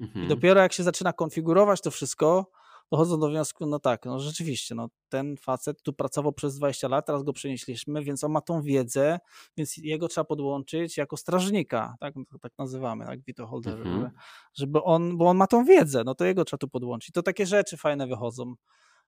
[0.00, 0.24] Mhm.
[0.24, 2.50] I dopiero jak się zaczyna konfigurować to wszystko,
[2.90, 7.06] dochodzą do wniosku, no tak, no rzeczywiście, no ten facet tu pracował przez 20 lat,
[7.06, 9.18] teraz go przenieśliśmy, więc on ma tą wiedzę,
[9.56, 13.94] więc jego trzeba podłączyć jako strażnika, tak, tak nazywamy, tak, Vito Holder, mhm.
[13.96, 14.10] żeby,
[14.54, 17.12] żeby on, bo on ma tą wiedzę, no to jego trzeba tu podłączyć.
[17.12, 18.54] To takie rzeczy fajne wychodzą.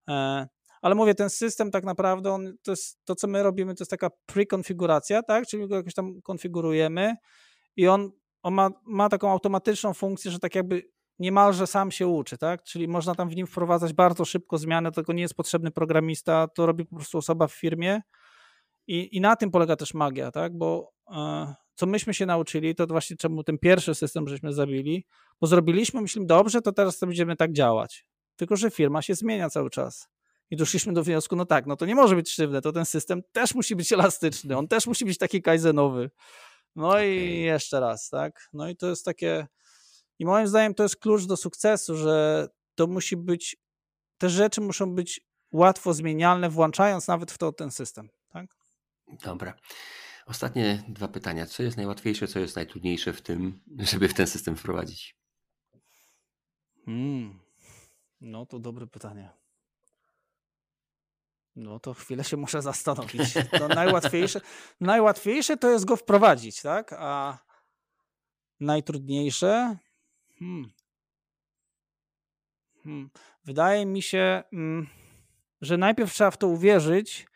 [0.09, 0.49] E,
[0.83, 3.91] ale mówię, ten system tak naprawdę, on, to, jest, to co my robimy, to jest
[3.91, 7.15] taka prekonfiguracja, tak, czyli go jakoś tam konfigurujemy
[7.77, 8.11] i on,
[8.43, 10.83] on ma, ma taką automatyczną funkcję, że tak jakby
[11.19, 12.63] niemalże sam się uczy, tak?
[12.63, 16.67] Czyli można tam w nim wprowadzać bardzo szybko zmiany, tylko nie jest potrzebny programista, to
[16.67, 18.01] robi po prostu osoba w firmie
[18.87, 20.59] i, i na tym polega też magia, tak?
[20.59, 25.07] Bo e, co myśmy się nauczyli, to właśnie czemu ten pierwszy system żeśmy zabili,
[25.41, 28.07] bo zrobiliśmy, myślimy, dobrze, to teraz to będziemy tak działać.
[28.37, 30.09] Tylko, że firma się zmienia cały czas.
[30.51, 33.23] I doszliśmy do wniosku, no tak, no to nie może być sztywne, to ten system
[33.33, 36.11] też musi być elastyczny, on też musi być taki kaizenowy.
[36.77, 37.17] No okay.
[37.17, 38.49] i jeszcze raz, tak?
[38.53, 39.47] No i to jest takie,
[40.19, 43.57] i moim zdaniem to jest klucz do sukcesu, że to musi być,
[44.19, 45.21] te rzeczy muszą być
[45.53, 48.09] łatwo zmienialne, włączając nawet w to ten system.
[48.29, 48.47] Tak?
[49.23, 49.55] Dobra.
[50.27, 51.47] Ostatnie dwa pytania.
[51.47, 55.17] Co jest najłatwiejsze, co jest najtrudniejsze w tym, żeby w ten system wprowadzić?
[56.85, 57.41] Hmm.
[58.21, 59.31] No to dobre pytanie.
[61.57, 63.35] No to chwilę się muszę zastanowić.
[63.61, 64.41] No najłatwiejsze,
[64.81, 66.93] najłatwiejsze to jest go wprowadzić, tak?
[66.99, 67.39] A
[68.61, 69.77] najtrudniejsze
[70.39, 70.71] Hmm.
[72.85, 73.11] Hmm.
[73.45, 74.87] Wydaje mi się, mm,
[75.61, 77.27] że najpierw trzeba w to uwierzyć,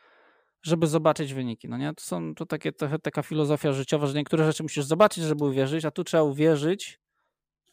[0.62, 1.68] żeby zobaczyć wyniki.
[1.68, 1.94] No nie?
[1.94, 5.84] To są to takie, trochę taka filozofia życiowa, że niektóre rzeczy musisz zobaczyć, żeby uwierzyć,
[5.84, 7.00] a tu trzeba uwierzyć.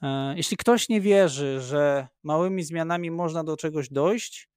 [0.02, 4.50] E, jeśli ktoś nie wierzy, że małymi zmianami można do czegoś dojść,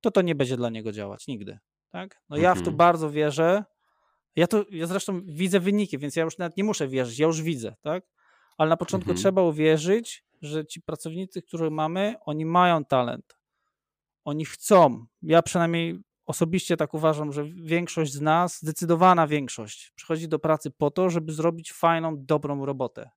[0.00, 1.58] to to nie będzie dla niego działać nigdy.
[1.90, 2.22] Tak?
[2.28, 2.76] No ja w to Mhm.
[2.76, 3.64] bardzo wierzę.
[4.36, 7.42] Ja to, ja zresztą widzę wyniki, więc ja już nawet nie muszę wierzyć, ja już
[7.42, 8.04] widzę, tak?
[8.58, 9.18] Ale na początku Mhm.
[9.18, 13.38] trzeba uwierzyć, że ci pracownicy, których mamy, oni mają talent.
[14.24, 15.06] Oni chcą.
[15.22, 20.90] Ja przynajmniej osobiście tak uważam, że większość z nas, zdecydowana większość, przychodzi do pracy po
[20.90, 23.10] to, żeby zrobić fajną, dobrą robotę.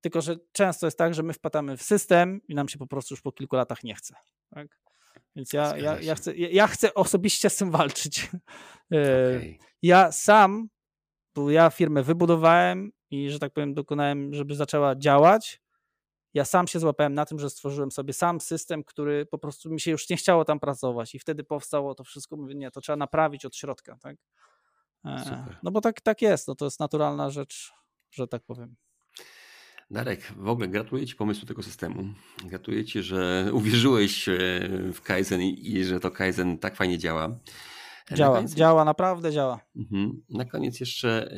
[0.00, 3.14] Tylko, że często jest tak, że my wpadamy w system i nam się po prostu
[3.14, 4.14] już po kilku latach nie chce.
[4.54, 4.80] Tak?
[5.36, 8.28] Więc ja, ja, ja, chcę, ja, chcę osobiście z tym walczyć.
[8.92, 9.58] E, Okej.
[9.82, 10.68] Ja sam,
[11.34, 15.60] bo ja firmę wybudowałem i, że tak powiem, dokonałem, żeby zaczęła działać.
[16.34, 19.80] Ja sam się złapałem na tym, że stworzyłem sobie sam system, który po prostu mi
[19.80, 22.36] się już nie chciało tam pracować i wtedy powstało to wszystko.
[22.36, 24.16] Mówię, nie, to trzeba naprawić od środka, tak?
[25.04, 25.58] E, Super.
[25.62, 27.72] No bo tak, tak jest, no to jest naturalna rzecz,
[28.10, 28.76] że tak powiem.
[29.90, 32.04] Darek, w ogóle gratuluję Ci pomysłu tego systemu.
[32.44, 34.32] Gratuluję Ci, że uwierzyłeś e,
[34.94, 37.24] w Kaizen i, że to Kaizen tak fajnie działa.
[37.24, 37.30] E,
[38.10, 39.60] na Działa, koniec- działa, naprawdę działa.
[39.76, 40.22] Mhm.
[40.28, 41.34] Na koniec jeszcze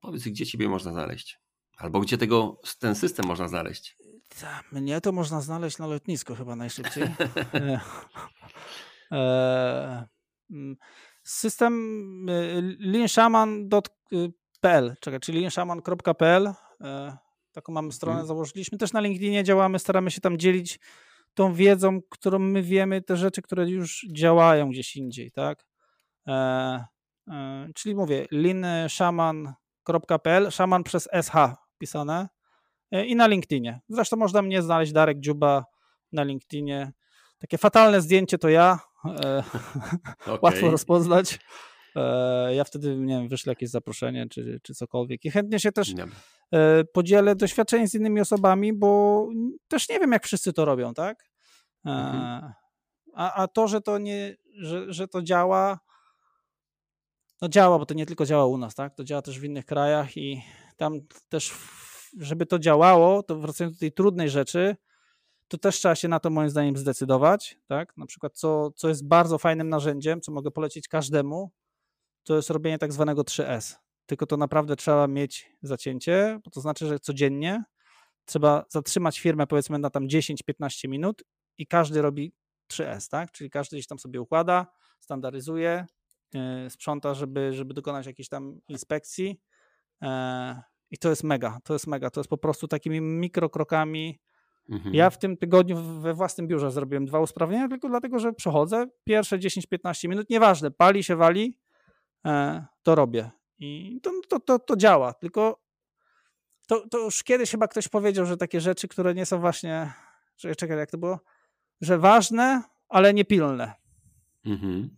[0.00, 1.38] powiedz, gdzie Ciebie można znaleźć?
[1.78, 3.96] Albo gdzie tego, ten system można znaleźć?
[4.72, 7.04] Mnie to można znaleźć na lotnisku chyba najszybciej.
[9.10, 10.06] E, e,
[10.50, 10.76] mm,
[11.22, 11.74] System
[12.28, 12.76] y,
[13.78, 16.46] linshaman.pl, czekaj, czyli linshaman.pl.
[16.80, 17.16] e,
[17.52, 18.26] Taką mamy stronę, Mhm.
[18.28, 18.78] założyliśmy.
[18.78, 20.78] Też na LinkedInie działamy, staramy się tam dzielić
[21.34, 25.66] tą wiedzą, którą my wiemy, te rzeczy, które już działają gdzieś indziej, tak?
[27.74, 28.26] Czyli mówię,
[29.88, 31.32] linshaman.pl, szaman przez SH
[31.78, 32.28] pisane
[32.92, 33.80] e, i na LinkedInie.
[33.88, 35.64] Zresztą można mnie znaleźć, Darek Dziuba
[36.12, 36.92] na LinkedInie.
[37.38, 39.42] Takie fatalne zdjęcie to ja, e,
[40.26, 40.38] Okej.
[40.42, 41.38] łatwo rozpoznać.
[41.96, 45.24] E, Ja wtedy, nie wiem, wyślę jakieś zaproszenie czy, czy cokolwiek.
[45.24, 46.14] I chętnie się też Dobra.
[46.52, 49.26] e, podzielę doświadczeń z innymi osobami, bo
[49.68, 51.24] też nie wiem, jak wszyscy to robią, tak?
[51.84, 52.52] Mhm.
[53.14, 55.78] A, a to, że to nie, że, że to działa,
[57.42, 58.94] no działa, bo to nie tylko działa u nas, tak?
[58.94, 60.42] To działa też w innych krajach i
[60.76, 61.54] tam też,
[62.18, 64.76] żeby to działało, to wracając do tej trudnej rzeczy,
[65.48, 67.96] to też trzeba się na to moim zdaniem zdecydować, tak?
[67.96, 71.50] Na przykład co, co jest bardzo fajnym narzędziem, co mogę polecić każdemu,
[72.24, 73.76] to jest robienie tak zwanego 3S.
[74.06, 77.64] Tylko to naprawdę trzeba mieć zacięcie, bo to znaczy, że codziennie
[78.24, 81.22] trzeba zatrzymać firmę powiedzmy na tam 10-15 minut
[81.58, 82.32] i każdy robi
[82.72, 83.32] 3S, tak?
[83.32, 84.66] Czyli każdy gdzieś tam sobie układa,
[85.00, 85.86] standaryzuje,
[86.68, 89.40] sprząta, żeby, żeby dokonać jakiejś tam inspekcji.
[90.02, 92.10] e, I to jest mega, to jest mega.
[92.10, 94.20] To jest po prostu takimi mikrokrokami.
[94.68, 94.94] Mhm.
[94.94, 99.38] Ja w tym tygodniu we własnym biurze zrobiłem dwa usprawnienia, tylko dlatego, że przechodzę pierwsze
[99.38, 101.58] 10-15 minut, nieważne, pali się, wali,
[102.26, 103.30] e, to robię.
[103.58, 105.12] I to, to, to, to działa.
[105.12, 105.60] Tylko
[106.68, 109.92] to, to już kiedyś chyba ktoś powiedział, że takie rzeczy, które nie są właśnie,
[110.36, 111.20] czekaj, jak to było,
[111.80, 113.72] że ważne, ale nie pilne.
[114.44, 114.90] Mhm.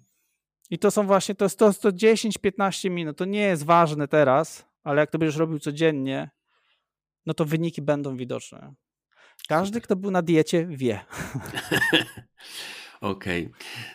[0.71, 3.18] I to są właśnie, to jest to, to 10-15 minut.
[3.18, 6.31] To nie jest ważne teraz, ale jak to będziesz robił codziennie,
[7.27, 8.75] no to wyniki będą widoczne.
[9.49, 11.01] Każdy, kto był na diecie, wie.
[13.01, 13.51] Okej.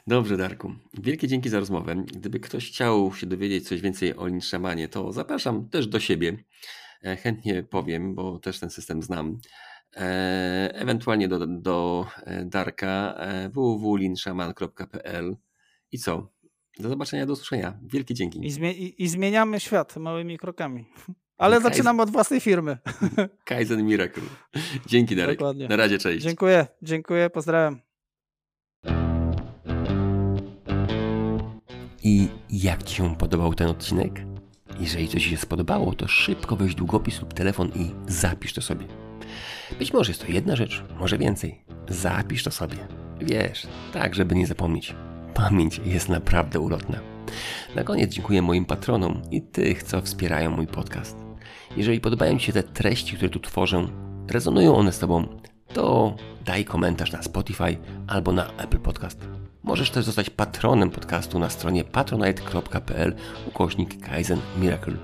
[0.08, 0.76] Dobrze, Darku.
[0.94, 1.96] Wielkie dzięki za rozmowę.
[1.96, 6.38] Gdyby ktoś chciał się dowiedzieć coś więcej o Linszamanie, to zapraszam też do siebie.
[7.04, 9.40] E, Chętnie powiem, bo też ten system znam.
[9.96, 13.18] E, Ewentualnie do, do e, Darka
[13.54, 15.38] www.linshaman.pl
[15.92, 16.35] I co?
[16.80, 17.74] Do zobaczenia, do usłyszenia.
[17.84, 18.40] Wielkie I, dzięki.
[18.40, 20.86] zmie- i, i zmieniamy świat małymi krokami.
[21.38, 22.78] Ale Kaizen- zaczynamy od własnej firmy.
[23.46, 24.24] Kaizen Miracle.
[24.86, 25.40] Dzięki, Darek.
[25.40, 25.68] Dokładnie.
[25.68, 26.24] Na razie, cześć.
[26.24, 27.80] Dziękuję, dziękuję, pozdrawiam.
[32.04, 34.22] I jak Ci się podobał ten odcinek?
[34.80, 38.86] Jeżeli coś Ci się spodobało, to szybko weź długopis lub telefon i zapisz to sobie.
[39.80, 41.66] Być może jest to jedna rzecz, może więcej.
[41.90, 42.78] Zapisz to sobie.
[43.22, 44.96] Wiesz, tak, żeby nie zapomnieć.
[45.36, 47.00] Pamięć jest naprawdę ulotna.
[47.76, 51.18] Na koniec dziękuję moim patronom i tych, co wspierają mój podcast.
[51.78, 53.88] Jeżeli podobają Ci się te treści, które tu tworzę,
[54.30, 55.40] rezonują one z Tobą,
[55.74, 56.16] to
[56.46, 57.78] daj komentarz na Spotify
[58.08, 59.28] albo na Apple Podcast.
[59.64, 63.16] Możesz też zostać patronem podcastu na stronie patronite.pl
[63.48, 64.96] ukośnik Kaizen Miracle.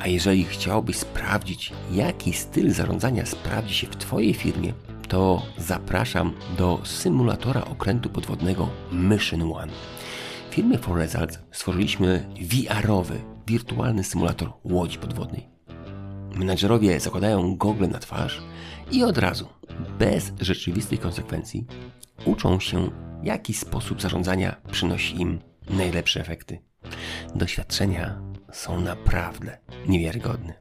[0.00, 4.72] A jeżeli chciałbyś sprawdzić, jaki styl zarządzania sprawdzi się w Twojej firmie,
[5.08, 9.72] to zapraszam do symulatora okrętu podwodnego Mission One.
[10.50, 15.48] W firmie For Results stworzyliśmy VR-owy, wirtualny symulator łodzi podwodnej.
[16.34, 18.42] menadżerowie zakładają gogle na twarz
[18.90, 19.48] i od razu,
[19.98, 21.66] bez rzeczywistych konsekwencji,
[22.24, 22.90] uczą się,
[23.22, 25.40] jaki sposób zarządzania przynosi im
[25.70, 26.58] najlepsze efekty.
[27.34, 28.20] Doświadczenia
[28.52, 30.54] są naprawdę niewiarygodne.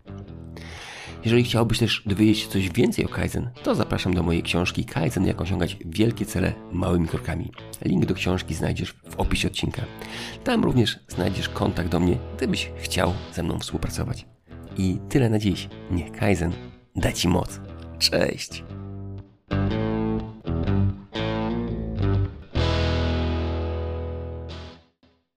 [1.26, 5.26] Jeżeli chciałbyś też dowiedzieć się coś więcej o Kaizen, to zapraszam do mojej książki Kaizen
[5.26, 7.52] jak osiągać wielkie cele małymi krokami.
[7.86, 9.82] Link do książki znajdziesz w opisie odcinka.
[10.44, 14.26] Tam również znajdziesz kontakt do mnie, gdybyś chciał ze mną współpracować.
[14.78, 15.70] I tyle na dziś.
[15.92, 16.52] Niech Kaizen
[16.96, 17.60] da Ci moc.
[18.00, 18.64] Cześć!